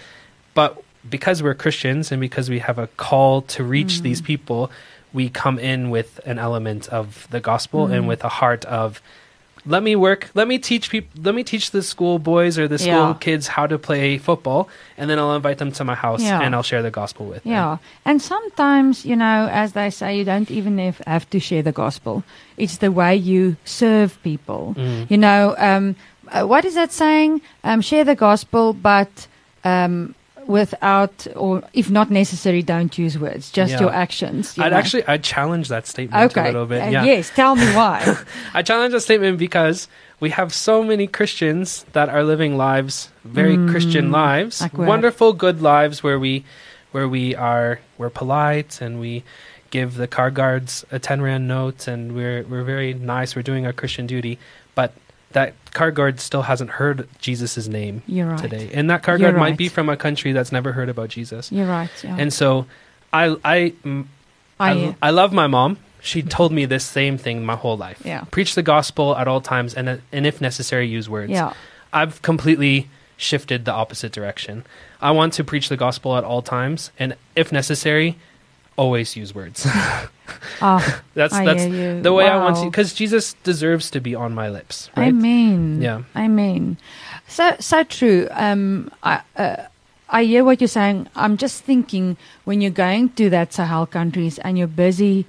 But 0.54 0.82
because 1.10 1.42
we're 1.44 1.54
Christians 1.54 2.12
and 2.12 2.20
because 2.22 2.50
we 2.50 2.60
have 2.60 2.78
a 2.80 2.88
call 2.98 3.42
to 3.44 3.64
reach 3.64 4.00
Mm. 4.00 4.04
these 4.04 4.22
people, 4.22 4.70
we 5.14 5.30
come 5.30 5.60
in 5.60 5.90
with 5.90 6.20
an 6.26 6.40
element 6.40 6.88
of 6.90 7.28
the 7.32 7.40
gospel 7.40 7.88
Mm. 7.88 7.94
and 7.94 8.08
with 8.08 8.24
a 8.24 8.30
heart 8.30 8.66
of 8.66 9.02
let 9.66 9.82
me 9.82 9.96
work 9.96 10.30
let 10.34 10.48
me 10.48 10.60
teach 10.60 10.90
people 10.90 11.10
let 11.24 11.34
me 11.34 11.44
teach 11.44 11.72
the 11.72 11.82
school 11.82 12.20
boys 12.20 12.58
or 12.60 12.68
the 12.68 12.78
school 12.78 13.10
Yeah. 13.12 13.18
kids 13.20 13.48
how 13.48 13.66
to 13.68 13.78
play 13.80 14.18
football 14.18 14.68
and 14.98 15.10
then 15.10 15.18
I'll 15.20 15.36
invite 15.36 15.58
them 15.58 15.72
to 15.74 15.84
my 15.84 15.96
house 15.96 16.22
Yeah. 16.22 16.42
and 16.42 16.54
I'll 16.54 16.64
share 16.64 16.82
the 16.82 16.92
gospel 16.92 17.26
with 17.26 17.44
them. 17.44 17.54
Yeah, 17.54 17.78
and 18.06 18.22
sometimes 18.22 19.06
you 19.06 19.16
know, 19.16 19.48
as 19.52 19.72
they 19.74 19.90
say, 19.90 20.18
you 20.18 20.26
don't 20.26 20.52
even 20.52 20.78
have, 20.80 21.00
have 21.08 21.30
to 21.30 21.40
share 21.40 21.64
the 21.64 21.72
gospel. 21.72 22.24
It's 22.58 22.78
the 22.78 22.92
way 22.92 23.16
you 23.16 23.56
serve 23.66 24.22
people. 24.24 24.76
Mm. 24.78 25.10
You 25.12 25.18
know, 25.18 25.56
um, 25.58 25.96
uh, 26.30 26.44
what 26.46 26.66
is 26.66 26.76
that 26.76 26.92
saying? 26.92 27.42
Um, 27.64 27.82
share 27.82 28.04
the 28.04 28.16
gospel, 28.16 28.74
but 28.74 29.28
um, 29.64 30.14
without, 30.48 31.28
or 31.36 31.64
if 31.74 31.90
not 31.90 32.10
necessary, 32.12 32.62
don't 32.62 32.98
use 32.98 33.18
words. 33.18 33.52
Just 33.52 33.72
Yeah. 33.74 33.82
your 33.82 33.94
actions. 33.94 34.58
you 34.58 34.64
I'd 34.64 34.72
know. 34.72 34.78
actually 34.78 35.04
I'd 35.08 35.24
challenge 35.24 35.70
that 35.70 35.88
statement 35.88 36.32
okay. 36.32 36.42
a 36.42 36.46
little 36.46 36.66
bit. 36.66 36.82
uh, 36.84 36.88
yeah. 36.90 37.04
Yes, 37.04 37.30
tell 37.30 37.56
me 37.56 37.66
why. 37.74 38.18
I 38.54 38.62
challenge 38.62 38.94
that 38.94 39.02
statement 39.02 39.38
because 39.38 39.88
we 40.20 40.30
have 40.32 40.54
so 40.54 40.84
many 40.84 41.08
Christians 41.08 41.86
that 41.94 42.10
are 42.10 42.24
living 42.24 42.58
lives, 42.58 43.10
very 43.24 43.58
Mm, 43.58 43.70
Christian 43.72 44.12
lives, 44.12 44.62
like 44.62 44.78
wonderful, 44.78 45.34
good 45.34 45.62
lives 45.62 46.04
where 46.04 46.20
we, 46.20 46.44
where 46.92 47.08
we 47.08 47.36
are, 47.36 47.80
we're 47.98 48.10
polite 48.10 48.82
and 48.82 49.00
we 49.00 49.24
give 49.70 49.96
the 49.96 50.08
car 50.08 50.30
guards 50.32 50.86
a 50.92 51.00
ten 51.00 51.22
rand 51.22 51.48
note 51.48 51.88
and 51.88 52.14
we're 52.16 52.44
we're 52.44 52.64
very 52.64 52.94
nice. 52.94 53.36
We're 53.36 53.42
doing 53.42 53.66
our 53.66 53.74
Christian 53.74 54.06
duty, 54.08 54.38
but 54.76 54.94
that 55.34 55.54
car 55.72 55.92
guard 55.92 56.20
still 56.20 56.44
hasn't 56.44 56.70
heard 56.72 57.08
Jesus' 57.20 57.68
name 57.68 58.02
You're 58.08 58.28
right. 58.30 58.40
today, 58.40 58.70
and 58.74 58.90
that 58.90 59.04
car 59.04 59.18
You're 59.18 59.32
guard 59.32 59.40
might 59.40 59.58
be 59.58 59.68
from 59.70 59.90
a 59.90 59.98
country 59.98 60.32
that's 60.32 60.52
never 60.52 60.72
heard 60.72 60.90
about 60.90 61.10
Jesus. 61.10 61.52
You're 61.52 61.68
right. 61.68 61.90
Yeah. 62.04 62.16
And 62.18 62.32
so, 62.34 62.66
I 63.12 63.36
I 63.44 63.74
I, 64.60 64.72
I, 64.72 64.96
I 65.02 65.10
love 65.10 65.34
my 65.34 65.48
mom. 65.48 65.78
She 66.02 66.22
told 66.22 66.52
me 66.52 66.66
this 66.66 66.84
same 66.84 67.18
thing 67.18 67.46
my 67.46 67.56
whole 67.56 67.78
life. 67.78 68.02
Yeah. 68.04 68.26
Preach 68.30 68.56
the 68.56 68.64
gospel 68.64 69.16
at 69.16 69.28
all 69.28 69.40
times 69.42 69.74
and, 69.74 69.88
uh, 69.88 69.98
and 70.12 70.26
if 70.26 70.42
necessary, 70.42 70.86
use 70.88 71.10
words. 71.10 71.32
yeah. 71.32 71.54
I've 71.94 72.22
completely 72.22 72.90
shifted 73.18 73.66
the 73.66 73.72
opposite 73.72 74.12
direction. 74.12 74.66
I 75.00 75.12
want 75.12 75.34
to 75.34 75.44
preach 75.44 75.70
the 75.70 75.78
gospel 75.78 76.18
at 76.18 76.24
all 76.24 76.42
times 76.42 76.92
and 77.00 77.16
if 77.36 77.52
necessary, 77.52 78.18
always 78.76 79.16
use 79.16 79.34
words. 79.36 79.66
Oh, 80.62 80.80
that's 81.14 81.34
I 81.34 81.46
that's 81.46 81.66
you. 81.66 82.02
the 82.02 82.14
way 82.14 82.26
I 82.28 82.38
want 82.38 82.58
to 82.58 82.66
because 82.66 82.94
Jesus 82.94 83.34
deserves 83.44 83.92
to 83.92 84.00
be 84.02 84.16
on 84.16 84.34
my 84.34 84.50
lips, 84.50 84.90
right? 84.96 85.14
mean, 85.14 85.82
Yeah. 85.82 86.04
I 86.16 86.28
mean, 86.28 86.78
So 87.28 87.56
so 87.60 87.84
true. 87.84 88.28
Um, 88.32 88.90
I 89.04 89.22
uh, 89.38 89.56
I 90.10 90.24
hear 90.26 90.44
what 90.44 90.62
you're 90.62 90.68
saying. 90.68 91.08
I'm 91.16 91.38
just 91.38 91.64
thinking 91.64 92.18
when 92.46 92.62
you're 92.62 92.72
going 92.88 93.10
to 93.18 93.30
that 93.32 93.54
Sahel 93.54 93.86
countries 93.86 94.38
and 94.40 94.58
you're 94.58 94.68
busy 94.68 95.26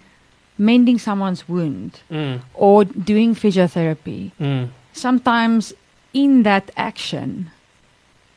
mending 0.58 0.98
someone's 0.98 1.48
wound 1.48 2.00
Mm, 2.10 2.40
or 2.54 2.84
doing 2.84 3.34
physiotherapy. 3.34 4.30
mm. 4.40 4.68
Sometimes 4.92 5.72
in 6.12 6.44
that 6.44 6.70
action, 6.76 7.50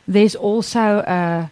there's 0.07 0.35
also 0.35 1.03
a. 1.05 1.51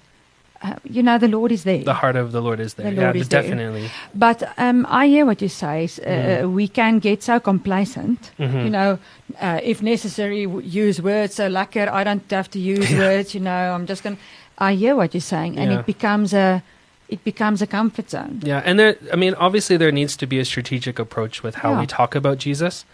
Uh, 0.62 0.76
you 0.90 1.04
know 1.04 1.18
the 1.18 1.28
Lord 1.28 1.52
is 1.52 1.64
there, 1.64 1.84
The 1.84 1.94
heart 1.94 2.16
of 2.16 2.32
the 2.32 2.42
Lord 2.42 2.60
is 2.60 2.74
there. 2.76 2.90
The 2.90 2.96
yeah, 2.96 3.04
Lord 3.04 3.16
is 3.18 3.28
there. 3.30 3.42
definitely. 3.42 3.90
but 4.14 4.42
um, 4.58 4.86
I 4.90 5.08
hear 5.08 5.26
what 5.26 5.42
you 5.42 5.50
say. 5.50 5.84
Uh, 5.86 6.46
Mm. 6.46 6.54
We 6.54 6.68
can 6.68 7.00
get 7.00 7.24
so 7.24 7.40
complacent 7.40 8.32
Mhm. 8.40 8.64
you 8.64 8.70
know, 8.70 8.98
uh, 9.42 9.60
if 9.64 9.82
necessary, 9.82 10.46
w- 10.46 10.66
use 10.86 11.02
words. 11.02 11.36
So 11.36 11.50
lekker, 11.50 11.88
I 12.00 12.04
don't 12.04 12.24
have 12.32 12.50
to 12.52 12.60
use 12.60 12.90
words. 13.06 13.34
You 13.36 13.42
know, 13.42 13.74
I'm 13.76 13.86
just 13.86 14.04
gonna. 14.04 14.18
I 14.58 14.76
hear 14.76 14.96
what 14.96 15.14
you're 15.14 15.22
saying, 15.36 15.58
and 15.60 15.72
Yeah. 15.72 15.80
it 15.80 15.86
becomes 15.86 16.34
a, 16.34 16.62
it 17.10 17.24
becomes 17.24 17.62
a 17.62 17.68
comfort 17.68 18.10
zone. 18.10 18.40
Yeah, 18.44 18.62
and 18.66 18.80
there 18.80 18.96
I 19.14 19.18
mean 19.18 19.34
obviously 19.36 19.78
there 19.78 19.92
needs 19.92 20.16
to 20.18 20.26
be 20.28 20.40
a 20.40 20.46
strategic 20.46 21.00
approach 21.00 21.44
with 21.44 21.56
how 21.56 21.72
Yeah. 21.72 21.82
we 21.82 21.86
talk 21.86 22.16
about 22.16 22.38
Jesus 22.40 22.86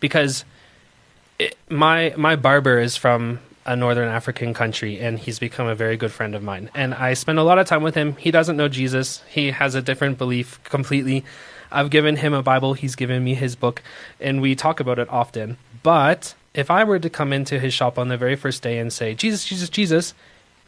because 0.00 0.44
it, 1.38 1.54
my 1.70 2.12
my 2.16 2.36
barber 2.36 2.78
is 2.80 2.96
from 2.96 3.38
a 3.66 3.76
northern 3.76 4.08
African 4.08 4.54
country 4.54 4.98
and 4.98 5.18
he's 5.18 5.38
become 5.38 5.66
a 5.66 5.74
very 5.74 5.96
good 5.96 6.10
friend 6.12 6.34
of 6.34 6.42
mine 6.42 6.70
and 6.74 6.94
I 6.94 7.14
spend 7.14 7.38
a 7.38 7.42
lot 7.42 7.58
of 7.58 7.66
time 7.66 7.82
with 7.82 7.94
him. 7.94 8.16
He 8.16 8.30
doesn't 8.30 8.56
know 8.56 8.68
Jesus. 8.68 9.22
He 9.28 9.50
has 9.50 9.74
a 9.74 9.82
different 9.82 10.16
belief 10.18 10.58
completely. 10.64 11.24
I've 11.70 11.90
given 11.90 12.16
him 12.16 12.32
a 12.32 12.42
Bible, 12.42 12.74
he's 12.74 12.96
given 12.96 13.22
me 13.22 13.34
his 13.34 13.56
book 13.56 13.82
and 14.20 14.40
we 14.40 14.54
talk 14.54 14.80
about 14.80 14.98
it 14.98 15.08
often. 15.10 15.56
But 15.82 16.34
if 16.54 16.70
I 16.70 16.84
were 16.84 16.98
to 16.98 17.10
come 17.10 17.32
into 17.32 17.58
his 17.60 17.72
shop 17.74 17.98
on 17.98 18.08
the 18.08 18.16
very 18.16 18.34
first 18.36 18.62
day 18.62 18.78
and 18.78 18.92
say 18.92 19.14
Jesus 19.14 19.44
Jesus 19.44 19.68
Jesus, 19.68 20.14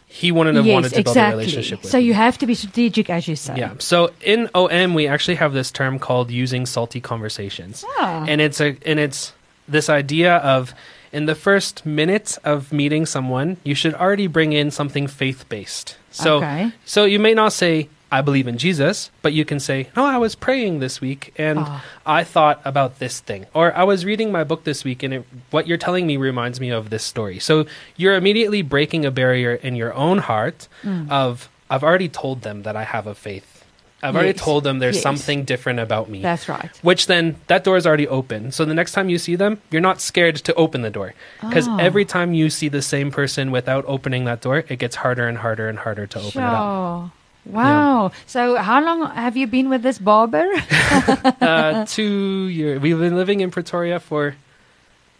he 0.06 0.30
wouldn't 0.30 0.56
have 0.56 0.66
yes, 0.66 0.74
wanted 0.74 0.88
to 0.90 0.94
build 0.96 1.06
a 1.06 1.10
exactly. 1.20 1.38
relationship 1.44 1.80
with 1.82 1.90
So 1.90 1.96
me. 1.98 2.04
you 2.04 2.12
have 2.14 2.36
to 2.38 2.46
be 2.46 2.54
strategic, 2.54 3.08
as 3.08 3.26
you 3.26 3.34
say. 3.34 3.56
Yeah. 3.56 3.72
So 3.78 4.10
in 4.20 4.50
OM, 4.54 4.92
we 4.92 5.06
actually 5.08 5.36
have 5.36 5.54
this 5.54 5.70
term 5.70 5.98
called 5.98 6.30
using 6.30 6.66
salty 6.66 7.00
conversations, 7.00 7.82
Ah, 7.98 8.26
and 8.28 8.38
it's 8.42 8.60
a 8.60 8.76
and 8.84 9.00
it's 9.00 9.32
this 9.66 9.88
idea 9.88 10.36
of 10.36 10.74
in 11.12 11.26
the 11.26 11.34
first 11.34 11.84
minute 11.84 12.38
of 12.44 12.72
meeting 12.72 13.04
someone, 13.06 13.56
you 13.64 13.74
should 13.74 13.94
already 13.94 14.26
bring 14.26 14.52
in 14.52 14.70
something 14.70 15.06
faith 15.06 15.48
based. 15.48 15.96
So 16.10 16.38
okay. 16.38 16.72
so 16.84 17.04
you 17.04 17.18
may 17.18 17.34
not 17.34 17.52
say 17.52 17.88
I 18.10 18.20
believe 18.20 18.46
in 18.46 18.58
Jesus, 18.58 19.10
but 19.22 19.32
you 19.32 19.44
can 19.46 19.58
say, 19.58 19.88
"No, 19.96 20.04
I 20.04 20.18
was 20.18 20.34
praying 20.34 20.80
this 20.80 21.00
week 21.00 21.32
and 21.38 21.60
Ah. 21.60 21.82
I 22.04 22.24
thought 22.24 22.60
about 22.64 22.98
this 22.98 23.20
thing," 23.20 23.46
or 23.54 23.74
"I 23.74 23.84
was 23.84 24.04
reading 24.04 24.30
my 24.30 24.44
book 24.44 24.64
this 24.64 24.84
week 24.84 25.02
and 25.02 25.14
it, 25.14 25.24
what 25.50 25.66
you're 25.66 25.78
telling 25.80 26.06
me 26.06 26.18
reminds 26.18 26.60
me 26.60 26.68
of 26.70 26.90
this 26.90 27.04
story." 27.04 27.38
So 27.38 27.64
you're 27.96 28.14
immediately 28.14 28.60
breaking 28.60 29.06
a 29.06 29.10
barrier 29.10 29.54
in 29.54 29.76
your 29.76 29.94
own 29.94 30.18
heart 30.18 30.68
Mm. 30.84 31.10
of 31.10 31.48
I've 31.70 31.82
already 31.82 32.08
told 32.10 32.42
them 32.42 32.64
that 32.64 32.76
I 32.76 32.84
have 32.84 33.06
a 33.06 33.14
faith. 33.14 33.61
I've 34.02 34.14
already 34.16 34.30
Yes. 34.30 34.40
told 34.44 34.64
them 34.64 34.78
there's 34.80 34.96
Yes. 34.96 35.02
something 35.02 35.44
different 35.44 35.78
about 35.78 36.08
me. 36.10 36.20
That's 36.22 36.48
right. 36.48 36.70
which 36.82 37.06
then 37.06 37.36
that 37.46 37.62
door 37.64 37.76
is 37.76 37.86
already 37.86 38.08
open. 38.08 38.50
So 38.52 38.64
the 38.64 38.74
next 38.74 38.92
time 38.92 39.08
you 39.08 39.18
see 39.18 39.36
them, 39.36 39.58
you're 39.70 39.80
not 39.90 40.00
scared 40.00 40.36
to 40.36 40.54
open 40.54 40.82
the 40.82 40.90
door. 40.90 41.14
Because 41.40 41.68
Ah. 41.68 41.76
every 41.78 42.04
time 42.04 42.34
you 42.34 42.50
see 42.50 42.68
the 42.68 42.82
same 42.82 43.10
person 43.10 43.50
without 43.52 43.84
opening 43.86 44.24
that 44.24 44.40
door, 44.40 44.64
it 44.68 44.78
gets 44.78 44.96
harder 44.96 45.28
and 45.28 45.38
harder 45.38 45.68
and 45.68 45.78
harder 45.78 46.06
to 46.06 46.18
open 46.18 46.42
it 46.42 46.46
up. 46.46 46.62
Sure. 46.62 47.10
Wow. 47.44 48.12
So 48.26 48.56
how 48.56 48.80
long 48.84 49.10
have 49.14 49.36
you 49.36 49.46
been 49.46 49.68
with 49.68 49.82
this 49.82 49.98
barber? 49.98 50.46
Uh, 51.40 51.84
two 51.88 52.46
years. 52.46 52.80
We've 52.80 52.98
been 52.98 53.16
living 53.16 53.40
in 53.40 53.50
Pretoria 53.50 53.98
for. 54.00 54.34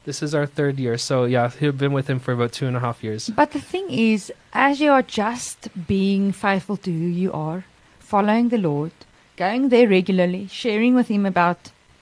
This 0.05 0.21
is 0.23 0.35
our 0.35 0.47
third 0.47 0.79
year. 0.81 0.99
So 0.99 1.25
yeah, 1.25 1.51
we've 1.61 1.79
been 1.79 1.93
with 1.93 2.09
him 2.11 2.19
for 2.19 2.33
about 2.33 2.51
two 2.53 2.67
and 2.67 2.77
a 2.77 2.81
half 2.81 3.05
years. 3.05 3.31
But 3.31 3.53
the 3.53 3.61
thing 3.61 3.87
is, 3.91 4.33
as 4.53 4.81
you 4.81 4.91
are 4.91 5.03
just 5.03 5.69
being 5.87 6.33
faithful 6.33 6.77
to 6.79 6.91
who 6.91 7.07
you 7.07 7.31
are, 7.33 7.65
following 8.13 8.49
the 8.55 8.59
Lord, 8.71 8.93
going 9.45 9.69
there 9.75 9.89
regularly, 9.89 10.45
sharing 10.63 10.95
with 10.99 11.09
Him 11.15 11.25
about 11.35 11.61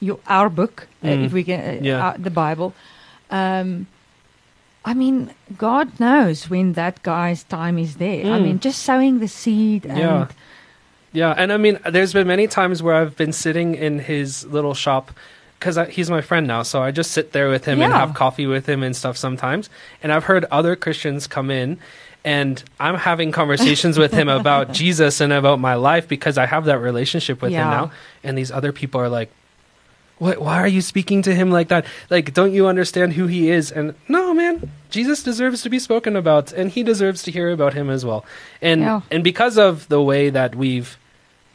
your 0.09 0.19
our 0.39 0.49
book, 0.61 0.77
uh, 1.05 1.09
Mm. 1.09 1.25
if 1.27 1.33
we 1.39 1.43
can, 1.49 1.61
uh, 1.61 1.79
Yeah. 1.91 2.07
uh, 2.07 2.15
the 2.29 2.35
Bible. 2.45 2.71
Um, 3.41 3.87
I 4.91 4.93
mean, 5.03 5.17
God 5.69 5.89
knows 6.01 6.39
when 6.53 6.73
that 6.81 7.03
guy's 7.03 7.43
time 7.59 7.77
is 7.87 7.93
there. 8.05 8.25
I 8.35 8.37
Mm. 8.39 8.43
mean, 8.45 8.57
just 8.69 8.79
sowing 8.91 9.15
the 9.25 9.29
seed 9.29 9.83
and 9.87 9.99
Yeah. 9.99 10.27
Yeah, 11.13 11.35
and 11.37 11.53
I 11.53 11.59
mean, 11.65 11.77
there's 11.95 12.13
been 12.13 12.29
many 12.29 12.47
times 12.47 12.77
where 12.85 12.95
I've 13.01 13.17
been 13.23 13.33
sitting 13.33 13.75
in 13.87 13.99
his 14.13 14.47
little 14.57 14.75
shop 14.75 15.11
because 15.59 15.77
he's 15.97 16.09
my 16.09 16.23
friend 16.29 16.47
now, 16.47 16.63
so 16.63 16.77
I 16.89 16.91
just 17.01 17.11
sit 17.11 17.33
there 17.33 17.49
with 17.51 17.65
him 17.71 17.83
and 17.83 17.93
have 17.93 18.15
coffee 18.15 18.47
with 18.47 18.67
him 18.73 18.81
and 18.87 18.95
stuff 18.97 19.17
sometimes. 19.17 19.69
And 20.03 20.13
I've 20.15 20.25
heard 20.31 20.45
other 20.59 20.75
Christians 20.85 21.27
come 21.27 21.51
in, 21.51 21.79
and 22.25 22.63
I'm 22.79 22.97
having 22.97 23.33
conversations 23.33 23.99
with 23.99 24.13
him 24.13 24.29
about 24.29 24.73
Jesus 24.81 25.21
and 25.21 25.33
about 25.33 25.59
my 25.61 25.75
life 25.75 26.07
because 26.09 26.37
I 26.39 26.47
have 26.47 26.67
that 26.67 26.79
relationship 26.79 27.41
with 27.43 27.53
him 27.53 27.69
now. 27.71 27.91
And 28.23 28.37
these 28.37 28.51
other 28.51 28.73
people 28.73 29.01
are 29.01 29.09
like, 29.09 29.31
"What? 30.19 30.39
Why 30.41 30.59
are 30.59 30.69
you 30.69 30.81
speaking 30.83 31.23
to 31.23 31.35
him 31.35 31.51
like 31.51 31.69
that? 31.69 31.87
Like, 32.11 32.35
don't 32.35 32.53
you 32.53 32.67
understand 32.67 33.15
who 33.15 33.27
he 33.27 33.51
is?" 33.51 33.73
And 33.73 33.95
no, 34.09 34.35
man, 34.35 34.71
Jesus 34.91 35.23
deserves 35.23 35.63
to 35.63 35.71
be 35.71 35.79
spoken 35.79 36.15
about, 36.17 36.53
and 36.53 36.71
he 36.71 36.83
deserves 36.83 37.23
to 37.25 37.31
hear 37.31 37.51
about 37.51 37.73
him 37.75 37.89
as 37.91 38.05
well. 38.05 38.25
And 38.61 38.83
Yeah. 38.83 39.01
and 39.11 39.25
because 39.25 39.57
of 39.59 39.89
the 39.89 40.03
way 40.03 40.31
that 40.31 40.55
we've 40.55 40.99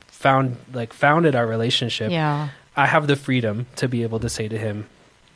found 0.07 0.57
like 0.73 0.93
founded 0.93 1.35
our 1.35 1.45
relationship, 1.45 2.11
Yeah. 2.11 2.49
I 2.75 2.87
have 2.87 3.07
the 3.07 3.15
freedom 3.15 3.67
to 3.77 3.87
be 3.87 4.03
able 4.03 4.19
to 4.19 4.29
say 4.29 4.47
to 4.47 4.57
him 4.57 4.85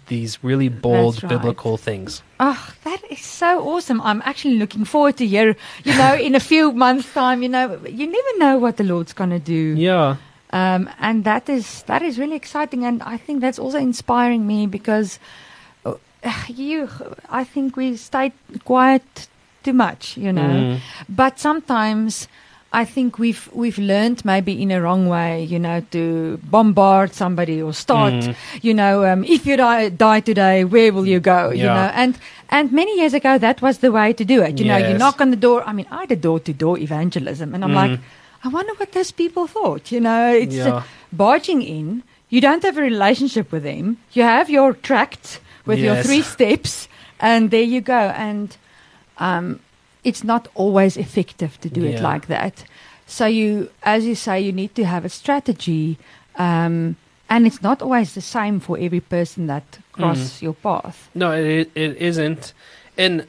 these 0.09 0.43
really 0.43 0.67
bold 0.67 1.23
right. 1.23 1.29
biblical 1.29 1.77
things. 1.77 2.21
Oh, 2.39 2.73
that 2.83 3.01
is 3.09 3.21
so 3.21 3.63
awesome. 3.63 4.01
I'm 4.01 4.21
actually 4.25 4.57
looking 4.57 4.83
forward 4.83 5.15
to 5.17 5.25
hear, 5.25 5.55
you 5.85 5.97
know, 5.97 6.15
in 6.15 6.35
a 6.35 6.39
few 6.39 6.73
months' 6.73 7.11
time, 7.13 7.41
you 7.41 7.49
know, 7.49 7.79
you 7.87 8.05
never 8.05 8.37
know 8.37 8.57
what 8.57 8.75
the 8.75 8.83
Lord's 8.83 9.13
going 9.13 9.29
to 9.29 9.39
do. 9.39 9.75
Yeah. 9.77 10.17
Um, 10.51 10.89
and 10.99 11.23
that 11.23 11.47
is 11.47 11.83
that 11.83 12.01
is 12.01 12.17
really 12.17 12.35
exciting, 12.35 12.83
and 12.83 13.03
I 13.03 13.17
think 13.17 13.39
that's 13.39 13.59
also 13.59 13.77
inspiring 13.77 14.47
me 14.47 14.65
because 14.65 15.19
uh, 15.85 15.93
you, 16.47 16.89
I 17.29 17.43
think 17.43 17.77
we 17.77 17.95
stay 17.97 18.33
quiet 18.65 19.29
too 19.61 19.73
much, 19.73 20.17
you 20.17 20.33
know. 20.33 20.41
Mm. 20.41 20.79
But 21.07 21.39
sometimes 21.39 22.27
I 22.71 22.85
think 22.85 23.17
we've 23.17 23.49
we've 23.51 23.79
learned 23.79 24.23
maybe 24.23 24.61
in 24.61 24.69
a 24.71 24.79
wrong 24.79 25.07
way, 25.07 25.43
you 25.43 25.57
know, 25.57 25.81
to 25.91 26.37
bombard 26.43 27.13
somebody 27.15 27.61
or 27.61 27.73
start, 27.73 28.13
Mm. 28.13 28.35
you 28.61 28.73
know, 28.75 29.05
um, 29.11 29.23
if 29.23 29.45
you 29.47 29.57
die, 29.57 29.89
die 29.89 30.19
today, 30.19 30.63
where 30.65 30.93
will 30.93 31.07
you 31.07 31.19
go? 31.19 31.49
You 31.49 31.63
know, 31.65 31.89
and 31.95 32.15
and 32.49 32.71
many 32.71 32.93
years 32.99 33.13
ago 33.15 33.37
that 33.39 33.61
was 33.61 33.79
the 33.79 33.91
way 33.91 34.13
to 34.13 34.23
do 34.23 34.43
it. 34.43 34.59
You 34.59 34.65
know, 34.65 34.77
you 34.77 34.97
knock 34.97 35.19
on 35.21 35.31
the 35.31 35.35
door. 35.47 35.63
I 35.65 35.73
mean, 35.73 35.87
I 35.89 36.05
did 36.05 36.21
door 36.21 36.39
to 36.41 36.53
door 36.53 36.77
evangelism, 36.77 37.53
and 37.55 37.63
I'm 37.63 37.71
Mm. 37.71 37.81
like. 37.91 37.99
I 38.41 38.47
wonder 38.47 38.73
what 38.75 38.93
those 38.93 39.11
people 39.11 39.47
thought. 39.47 39.91
You 39.91 39.99
know, 39.99 40.31
it's 40.31 40.55
uh, 40.55 40.69
Yeah. 40.69 40.83
barging 41.11 41.61
in. 41.61 42.03
You 42.29 42.39
don't 42.39 42.63
have 42.63 42.77
a 42.77 42.81
relationship 42.81 43.51
with 43.51 43.63
them. 43.63 43.97
You 44.13 44.23
have 44.23 44.49
your 44.49 44.71
tract 44.73 45.41
with 45.65 45.79
your 45.79 45.95
three 46.03 46.21
steps, 46.21 46.87
and 47.19 47.51
there 47.51 47.67
you 47.75 47.81
go. 47.81 47.99
And 48.27 48.55
um, 49.17 49.59
it's 50.03 50.23
not 50.23 50.47
always 50.55 50.97
effective 50.97 51.59
to 51.61 51.69
do 51.69 51.83
it 51.83 52.01
like 52.01 52.27
that. 52.27 52.63
So 53.05 53.25
you, 53.25 53.69
as 53.83 54.05
you 54.05 54.15
say, 54.15 54.39
you 54.39 54.51
need 54.51 54.75
to 54.75 54.85
have 54.85 55.03
a 55.03 55.09
strategy, 55.09 55.97
um, 56.35 56.95
and 57.29 57.47
it's 57.47 57.61
not 57.61 57.81
always 57.81 58.13
the 58.13 58.21
same 58.21 58.59
for 58.59 58.77
every 58.77 58.99
person 58.99 59.47
that 59.47 59.79
cross 59.91 60.41
your 60.41 60.53
path. 60.53 61.09
No, 61.15 61.31
it 61.31 61.71
it 61.75 61.97
isn't. 61.97 62.53
And 62.97 63.25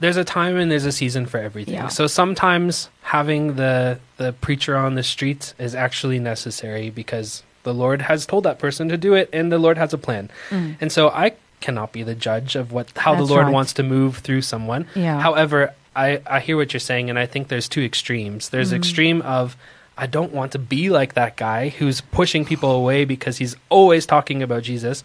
there's 0.00 0.16
a 0.16 0.24
time 0.24 0.56
and 0.56 0.70
there's 0.70 0.84
a 0.84 0.92
season 0.92 1.26
for 1.26 1.38
everything. 1.38 1.74
Yeah. 1.74 1.88
So 1.88 2.06
sometimes 2.06 2.90
having 3.02 3.56
the 3.56 3.98
the 4.16 4.32
preacher 4.32 4.76
on 4.76 4.94
the 4.94 5.02
street 5.02 5.54
is 5.58 5.74
actually 5.74 6.18
necessary 6.18 6.90
because 6.90 7.42
the 7.62 7.74
Lord 7.74 8.02
has 8.02 8.26
told 8.26 8.44
that 8.44 8.58
person 8.58 8.88
to 8.88 8.96
do 8.96 9.14
it 9.14 9.28
and 9.32 9.50
the 9.50 9.58
Lord 9.58 9.78
has 9.78 9.92
a 9.92 9.98
plan. 9.98 10.30
Mm. 10.50 10.76
And 10.80 10.92
so 10.92 11.08
I 11.08 11.32
cannot 11.60 11.92
be 11.92 12.02
the 12.02 12.14
judge 12.14 12.54
of 12.54 12.72
what 12.72 12.92
how 12.96 13.14
That's 13.14 13.26
the 13.26 13.34
Lord 13.34 13.46
right. 13.46 13.52
wants 13.52 13.72
to 13.74 13.82
move 13.82 14.18
through 14.18 14.42
someone. 14.42 14.86
Yeah. 14.94 15.20
However, 15.20 15.74
I, 15.96 16.20
I 16.26 16.40
hear 16.40 16.56
what 16.56 16.72
you're 16.72 16.80
saying, 16.80 17.08
and 17.10 17.18
I 17.18 17.26
think 17.26 17.48
there's 17.48 17.68
two 17.68 17.82
extremes. 17.82 18.50
There's 18.50 18.72
Mm. 18.72 18.76
extreme 18.76 19.22
of 19.22 19.56
I 19.98 20.06
don't 20.06 20.32
want 20.32 20.52
to 20.52 20.58
be 20.58 20.90
like 20.90 21.14
that 21.14 21.36
guy 21.36 21.70
who's 21.70 22.02
pushing 22.02 22.44
people 22.44 22.70
away 22.70 23.06
because 23.06 23.38
he's 23.38 23.56
always 23.70 24.04
talking 24.04 24.42
about 24.42 24.62
Jesus. 24.62 25.02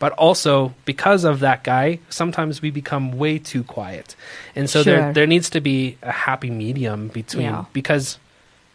But 0.00 0.12
also 0.18 0.74
because 0.84 1.22
of 1.22 1.38
that 1.40 1.62
guy, 1.62 2.00
sometimes 2.10 2.60
we 2.60 2.70
become 2.72 3.12
way 3.16 3.38
too 3.38 3.62
quiet. 3.62 4.16
And 4.56 4.68
so 4.68 4.82
there 4.82 5.12
there 5.12 5.26
needs 5.28 5.48
to 5.50 5.60
be 5.60 5.96
a 6.02 6.10
happy 6.10 6.50
medium 6.50 7.08
between 7.08 7.44
Yeah. 7.46 7.64
because 7.72 8.18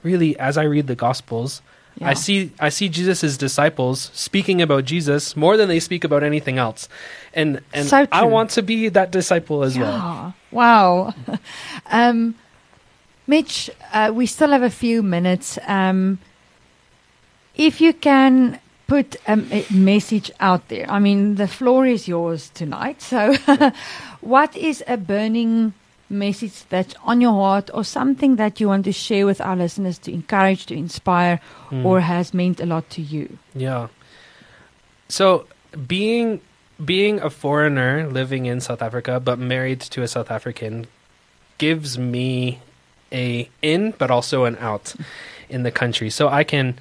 really 0.02 0.40
as 0.40 0.58
I 0.58 0.64
read 0.64 0.88
the 0.88 0.96
gospels, 0.96 1.62
Yeah. 2.00 2.10
I 2.10 2.14
see 2.14 2.52
I 2.60 2.70
see 2.70 2.88
Jesus' 2.88 3.36
disciples 3.36 4.10
speaking 4.14 4.62
about 4.62 4.86
Jesus 4.86 5.36
more 5.36 5.58
than 5.58 5.68
they 5.68 5.80
speak 5.80 6.04
about 6.04 6.24
anything 6.24 6.58
else. 6.58 6.88
And 7.34 7.62
and 7.74 7.88
So 7.88 8.08
I 8.12 8.24
want 8.24 8.52
to 8.52 8.62
be 8.62 8.88
that 8.90 9.12
disciple 9.12 9.64
as 9.64 9.78
well. 9.78 10.34
Wow. 10.52 11.14
um, 11.92 12.36
Mitch, 13.28 13.70
uh, 13.94 14.12
we 14.14 14.26
still 14.26 14.50
have 14.50 14.64
a 14.64 14.72
few 14.72 15.04
minutes. 15.04 15.60
Um, 15.68 16.20
if 17.54 17.82
you 17.82 17.94
can 17.94 18.60
put 18.88 19.18
a, 19.28 19.34
a 19.52 19.66
message 19.72 20.32
out 20.40 20.70
there, 20.70 20.90
I 20.90 20.98
mean, 21.00 21.36
the 21.36 21.48
floor 21.48 21.86
is 21.86 22.08
yours 22.08 22.50
tonight. 22.56 23.02
So, 23.04 23.36
what 24.22 24.56
is 24.56 24.84
a 24.88 24.98
burning 24.98 25.74
message 26.10 26.64
that's 26.70 26.96
on 27.04 27.22
your 27.22 27.34
heart 27.34 27.70
or 27.74 27.84
something 27.84 28.36
that 28.38 28.60
you 28.60 28.68
want 28.68 28.86
to 28.86 28.92
share 28.92 29.26
with 29.26 29.40
our 29.42 29.56
listeners 29.56 29.98
to 30.00 30.12
encourage, 30.12 30.66
to 30.68 30.74
inspire, 30.76 31.40
Mm. 31.72 31.86
or 31.86 32.00
has 32.02 32.34
meant 32.34 32.60
a 32.60 32.66
lot 32.66 32.90
to 32.92 33.02
you? 33.02 33.38
Yeah. 33.54 33.88
So 35.08 35.46
being 35.88 36.42
being 36.84 37.20
a 37.22 37.30
foreigner 37.30 38.08
living 38.10 38.46
in 38.46 38.62
South 38.62 38.82
Africa 38.82 39.20
but 39.20 39.38
married 39.38 39.82
to 39.82 40.02
a 40.02 40.08
South 40.08 40.32
African 40.32 40.88
gives 41.58 41.98
me 42.00 42.60
a 43.12 43.50
in 43.62 43.92
but 43.98 44.10
also 44.10 44.46
an 44.46 44.56
out 44.60 44.96
in 45.50 45.64
the 45.64 45.72
country. 45.72 46.10
So 46.10 46.30
I 46.30 46.44
can 46.44 46.80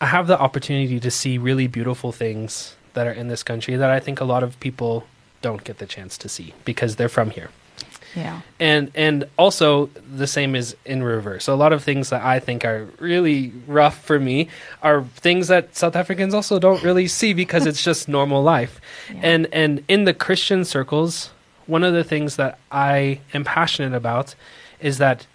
I 0.00 0.06
have 0.06 0.26
the 0.26 0.38
opportunity 0.38 1.00
to 1.00 1.10
see 1.10 1.38
really 1.38 1.66
beautiful 1.66 2.12
things 2.12 2.76
that 2.94 3.06
are 3.06 3.12
in 3.12 3.28
this 3.28 3.42
country 3.42 3.74
that 3.76 3.90
I 3.90 4.00
think 4.00 4.20
a 4.20 4.24
lot 4.24 4.42
of 4.42 4.58
people 4.60 5.06
don't 5.40 5.64
get 5.64 5.78
the 5.78 5.86
chance 5.86 6.18
to 6.18 6.28
see 6.28 6.52
because 6.64 6.96
they're 6.96 7.08
from 7.08 7.30
here 7.30 7.50
Yeah. 8.14 8.40
and 8.58 8.90
and 8.94 9.24
also 9.36 9.90
the 10.16 10.26
same 10.26 10.56
is 10.56 10.76
in 10.84 11.02
reverse. 11.02 11.44
So 11.44 11.54
a 11.54 11.56
lot 11.56 11.72
of 11.72 11.84
things 11.84 12.10
that 12.10 12.22
I 12.22 12.40
think 12.40 12.64
are 12.64 12.88
really 12.98 13.52
rough 13.66 14.02
for 14.04 14.18
me 14.18 14.48
are 14.82 15.04
things 15.16 15.48
that 15.48 15.76
South 15.76 15.94
Africans 15.94 16.34
also 16.34 16.58
don't 16.58 16.82
really 16.82 17.06
see 17.06 17.32
because 17.34 17.66
it's 17.66 17.82
just 17.82 18.08
normal 18.08 18.42
life. 18.42 18.80
Yeah. 19.12 19.20
And 19.22 19.48
and 19.52 19.84
in 19.88 20.04
the 20.04 20.14
Christian 20.14 20.64
circles, 20.64 21.30
one 21.66 21.84
of 21.84 21.92
the 21.92 22.04
things 22.04 22.36
that 22.36 22.58
I 22.72 23.20
am 23.34 23.44
passionate 23.44 23.94
about 23.94 24.34
is 24.80 24.98
that 24.98 25.26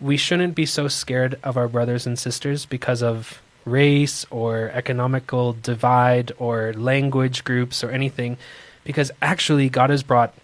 we 0.00 0.16
shouldn't 0.16 0.54
be 0.54 0.66
so 0.66 0.88
scared 0.88 1.38
of 1.42 1.56
our 1.56 1.68
brothers 1.68 2.06
and 2.06 2.18
sisters 2.18 2.66
because 2.66 3.02
of 3.02 3.40
race 3.64 4.26
or 4.30 4.70
economical 4.74 5.54
divide 5.62 6.32
or 6.38 6.74
language 6.74 7.44
groups 7.44 7.82
or 7.82 7.90
anything 7.90 8.36
because 8.84 9.10
actually 9.22 9.70
God 9.70 9.88
has 9.90 10.02
brought 10.02 10.34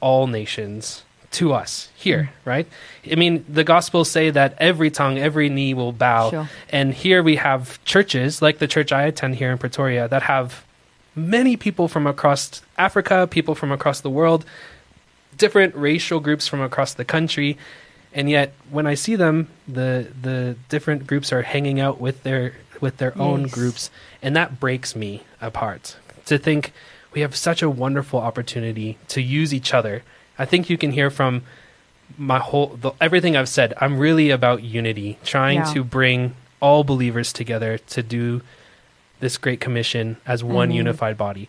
all 0.00 0.26
nations 0.26 1.04
to 1.32 1.52
us 1.52 1.88
here, 1.94 2.24
mm. 2.24 2.46
right? 2.46 2.66
I 3.10 3.14
mean, 3.14 3.44
the 3.48 3.64
Gospels 3.64 4.10
say 4.10 4.30
that 4.30 4.54
every 4.58 4.90
tongue, 4.90 5.18
every 5.18 5.48
knee 5.48 5.74
will 5.74 5.92
bow. 5.92 6.30
Sure. 6.30 6.50
And 6.70 6.92
here 6.92 7.22
we 7.22 7.36
have 7.36 7.82
churches, 7.84 8.42
like 8.42 8.58
the 8.58 8.66
church 8.66 8.92
I 8.92 9.04
attend 9.04 9.36
here 9.36 9.50
in 9.52 9.58
Pretoria, 9.58 10.08
that 10.08 10.22
have 10.24 10.64
many 11.14 11.56
people 11.56 11.88
from 11.88 12.06
across 12.06 12.62
Africa, 12.76 13.28
people 13.30 13.54
from 13.54 13.70
across 13.70 14.00
the 14.00 14.10
world, 14.10 14.44
different 15.36 15.74
racial 15.74 16.20
groups 16.20 16.48
from 16.48 16.60
across 16.60 16.94
the 16.94 17.04
country. 17.04 17.56
And 18.12 18.28
yet, 18.28 18.52
when 18.70 18.86
I 18.86 18.94
see 18.94 19.14
them, 19.14 19.48
the 19.68 20.08
the 20.20 20.56
different 20.68 21.06
groups 21.06 21.32
are 21.32 21.42
hanging 21.42 21.78
out 21.78 22.00
with 22.00 22.24
their 22.24 22.54
with 22.80 22.96
their 22.96 23.16
own 23.16 23.46
groups, 23.46 23.90
and 24.20 24.34
that 24.34 24.58
breaks 24.58 24.96
me 24.96 25.22
apart. 25.40 25.96
To 26.26 26.38
think 26.38 26.72
we 27.12 27.20
have 27.22 27.34
such 27.36 27.62
a 27.62 27.70
wonderful 27.70 28.20
opportunity 28.20 28.98
to 29.08 29.20
use 29.20 29.52
each 29.52 29.74
other. 29.74 30.02
I 30.38 30.44
think 30.44 30.70
you 30.70 30.78
can 30.78 30.92
hear 30.92 31.10
from 31.10 31.42
my 32.16 32.38
whole 32.38 32.68
the, 32.80 32.92
everything 33.00 33.36
I've 33.36 33.48
said. 33.48 33.74
I'm 33.80 33.98
really 33.98 34.30
about 34.30 34.62
unity, 34.62 35.18
trying 35.24 35.58
Yeah. 35.58 35.72
to 35.74 35.84
bring 35.84 36.34
all 36.60 36.84
believers 36.84 37.32
together 37.32 37.78
to 37.78 38.02
do 38.02 38.42
this 39.20 39.36
great 39.38 39.60
commission 39.60 40.16
as 40.26 40.42
one 40.42 40.70
Mhm. 40.70 40.74
unified 40.74 41.16
body. 41.18 41.48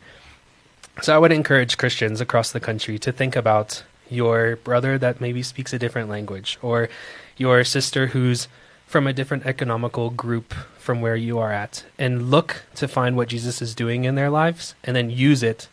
So 1.02 1.15
I 1.15 1.17
would 1.19 1.32
encourage 1.32 1.78
Christians 1.78 2.19
across 2.21 2.52
the 2.52 2.60
country 2.60 3.00
to 3.00 3.12
think 3.12 3.36
about 3.36 3.84
your 4.10 4.58
brother 4.58 4.97
that 4.97 5.21
maybe 5.21 5.41
speaks 5.41 5.71
a 5.74 5.80
different 5.80 6.10
language 6.10 6.58
or 6.62 6.89
your 7.38 7.63
sister 7.63 8.08
who's 8.08 8.47
from 8.91 9.08
a 9.08 9.13
different 9.13 9.45
economical 9.45 10.10
group 10.10 10.54
from 10.77 10.99
where 10.99 11.15
you 11.15 11.39
are 11.39 11.51
at 11.54 11.86
and 11.97 12.30
look 12.30 12.63
to 12.76 12.88
find 12.88 13.15
what 13.15 13.30
Jesus 13.30 13.61
is 13.61 13.74
doing 13.74 14.03
in 14.03 14.15
their 14.15 14.30
lives 14.30 14.76
and 14.84 14.95
then 14.97 15.09
use 15.09 15.41
it 15.43 15.70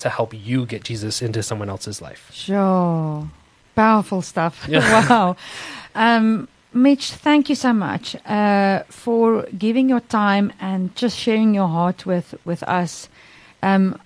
to 0.00 0.08
help 0.08 0.34
you 0.34 0.66
get 0.66 0.82
Jesus 0.82 1.22
into 1.22 1.42
someone 1.42 1.70
else's 1.70 2.02
life. 2.02 2.30
Sure. 2.32 3.28
Powerful 3.76 4.20
stuff. 4.22 4.66
Yeah. 4.68 4.80
wow. 5.08 5.36
Um, 5.94 6.48
Mitch, 6.72 7.12
thank 7.12 7.48
you 7.48 7.54
so 7.54 7.72
much 7.72 8.16
uh, 8.26 8.82
for 8.88 9.46
giving 9.56 9.88
your 9.88 10.00
time 10.00 10.52
and 10.60 10.94
just 10.96 11.16
sharing 11.16 11.54
your 11.54 11.68
heart 11.68 12.04
with, 12.04 12.34
with 12.44 12.64
us. 12.64 13.08
Um, 13.62 14.00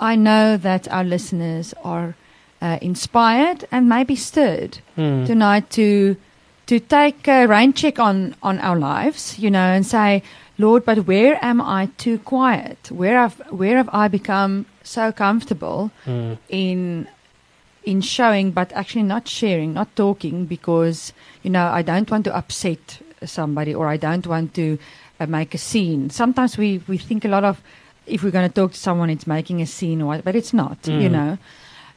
I 0.00 0.16
know 0.16 0.56
that 0.56 0.88
our 0.90 1.04
listeners 1.04 1.74
are 1.84 2.16
uh, 2.60 2.78
inspired 2.82 3.66
and 3.70 3.88
maybe 3.88 4.16
stirred 4.16 4.78
Hmm. 4.96 5.24
tonight 5.26 5.70
to 5.70 6.16
to 6.68 6.78
take 6.78 7.26
a 7.28 7.46
rain 7.46 7.72
check 7.72 7.98
on 7.98 8.34
on 8.42 8.58
our 8.68 8.78
lives, 8.78 9.38
you 9.38 9.50
know, 9.50 9.68
and 9.76 9.84
say, 9.86 10.22
Lord, 10.58 10.84
but 10.84 10.98
where 11.10 11.34
am 11.50 11.60
I 11.60 11.88
too 12.04 12.16
quiet? 12.18 12.78
Where 13.00 13.18
have 13.24 13.36
where 13.60 13.76
have 13.80 13.90
I 13.92 14.08
become 14.08 14.52
so 14.84 15.04
comfortable 15.12 15.90
Mm. 16.06 16.36
in 16.48 17.06
in 17.84 18.00
showing 18.02 18.50
but 18.52 18.68
actually 18.72 19.04
not 19.14 19.24
sharing, 19.28 19.72
not 19.72 19.88
talking 19.96 20.46
because 20.46 21.12
you 21.44 21.50
know 21.50 21.66
I 21.78 21.82
don't 21.82 22.10
want 22.10 22.24
to 22.24 22.36
upset 22.36 23.00
somebody 23.24 23.72
or 23.74 23.86
I 23.94 23.96
don't 23.96 24.26
want 24.26 24.52
to 24.54 24.66
uh, 25.20 25.26
make 25.26 25.54
a 25.54 25.58
scene. 25.58 26.10
Sometimes 26.10 26.58
we 26.58 26.80
we 26.88 26.98
think 26.98 27.24
a 27.24 27.28
lot 27.36 27.44
of 27.44 27.56
if 28.06 28.22
we're 28.22 28.30
going 28.38 28.48
to 28.48 28.54
talk 28.60 28.72
to 28.72 28.78
someone, 28.78 29.10
it's 29.10 29.26
making 29.26 29.60
a 29.62 29.66
scene 29.66 30.02
or 30.02 30.06
what, 30.06 30.24
but 30.24 30.34
it's 30.36 30.52
not. 30.52 30.78
You 30.86 31.08
Mm. 31.08 31.16
know. 31.18 31.38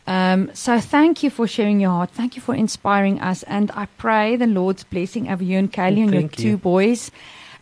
Um, 0.08 0.50
so 0.54 0.80
thank 0.80 1.24
you 1.24 1.30
for 1.30 1.48
sharing 1.48 1.80
your 1.80 1.92
heart. 1.92 2.10
Thank 2.12 2.36
you 2.36 2.42
for 2.42 2.56
inspiring 2.56 3.22
us, 3.22 3.44
and 3.44 3.72
I 3.72 3.86
pray 3.98 4.36
the 4.36 4.48
Lord's 4.48 4.84
blessing 4.84 5.30
over 5.30 5.44
you 5.44 5.58
and 5.60 5.72
Kaylee 5.72 6.04
and 6.04 6.14
your 6.14 6.28
two 6.30 6.48
you. 6.50 6.58
boys, 6.58 7.12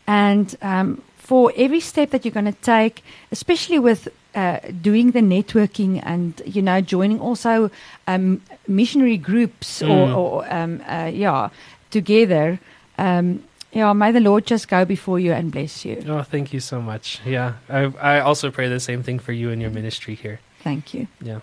and 0.07 0.55
um, 0.61 1.01
for 1.17 1.51
every 1.57 1.79
step 1.81 2.09
that 2.11 2.23
you're 2.25 2.31
going 2.31 2.45
to 2.53 2.61
take, 2.61 3.03
especially 3.31 3.77
with 3.79 4.07
uh, 4.35 4.59
doing 4.81 5.11
the 5.11 5.19
networking 5.21 6.01
and 6.05 6.41
you 6.45 6.61
know 6.61 6.79
joining 6.81 7.19
also 7.19 7.69
um, 8.07 8.41
missionary 8.67 9.17
groups 9.17 9.81
or, 9.81 10.07
Mm. 10.07 10.17
or 10.17 10.53
um, 10.53 10.81
uh, 10.87 11.11
yeah 11.13 11.49
together. 11.91 12.59
Um, 12.97 13.43
yeah, 13.71 13.93
may 13.93 14.11
the 14.11 14.19
Lord 14.19 14.45
just 14.47 14.67
go 14.67 14.85
before 14.85 15.19
you 15.19 15.31
and 15.33 15.51
bless 15.51 15.85
you. 15.85 16.03
Oh, 16.07 16.23
thank 16.23 16.53
you 16.53 16.59
so 16.59 16.81
much. 16.81 17.19
Yeah, 17.25 17.53
I 17.69 17.91
I 18.01 18.19
also 18.21 18.49
pray 18.49 18.69
the 18.69 18.79
same 18.79 19.03
thing 19.03 19.19
for 19.19 19.33
you 19.33 19.51
and 19.51 19.61
your 19.61 19.71
ministry 19.71 20.15
here. 20.15 20.39
Thank 20.63 20.93
you. 20.93 21.07
Yeah. 21.21 21.39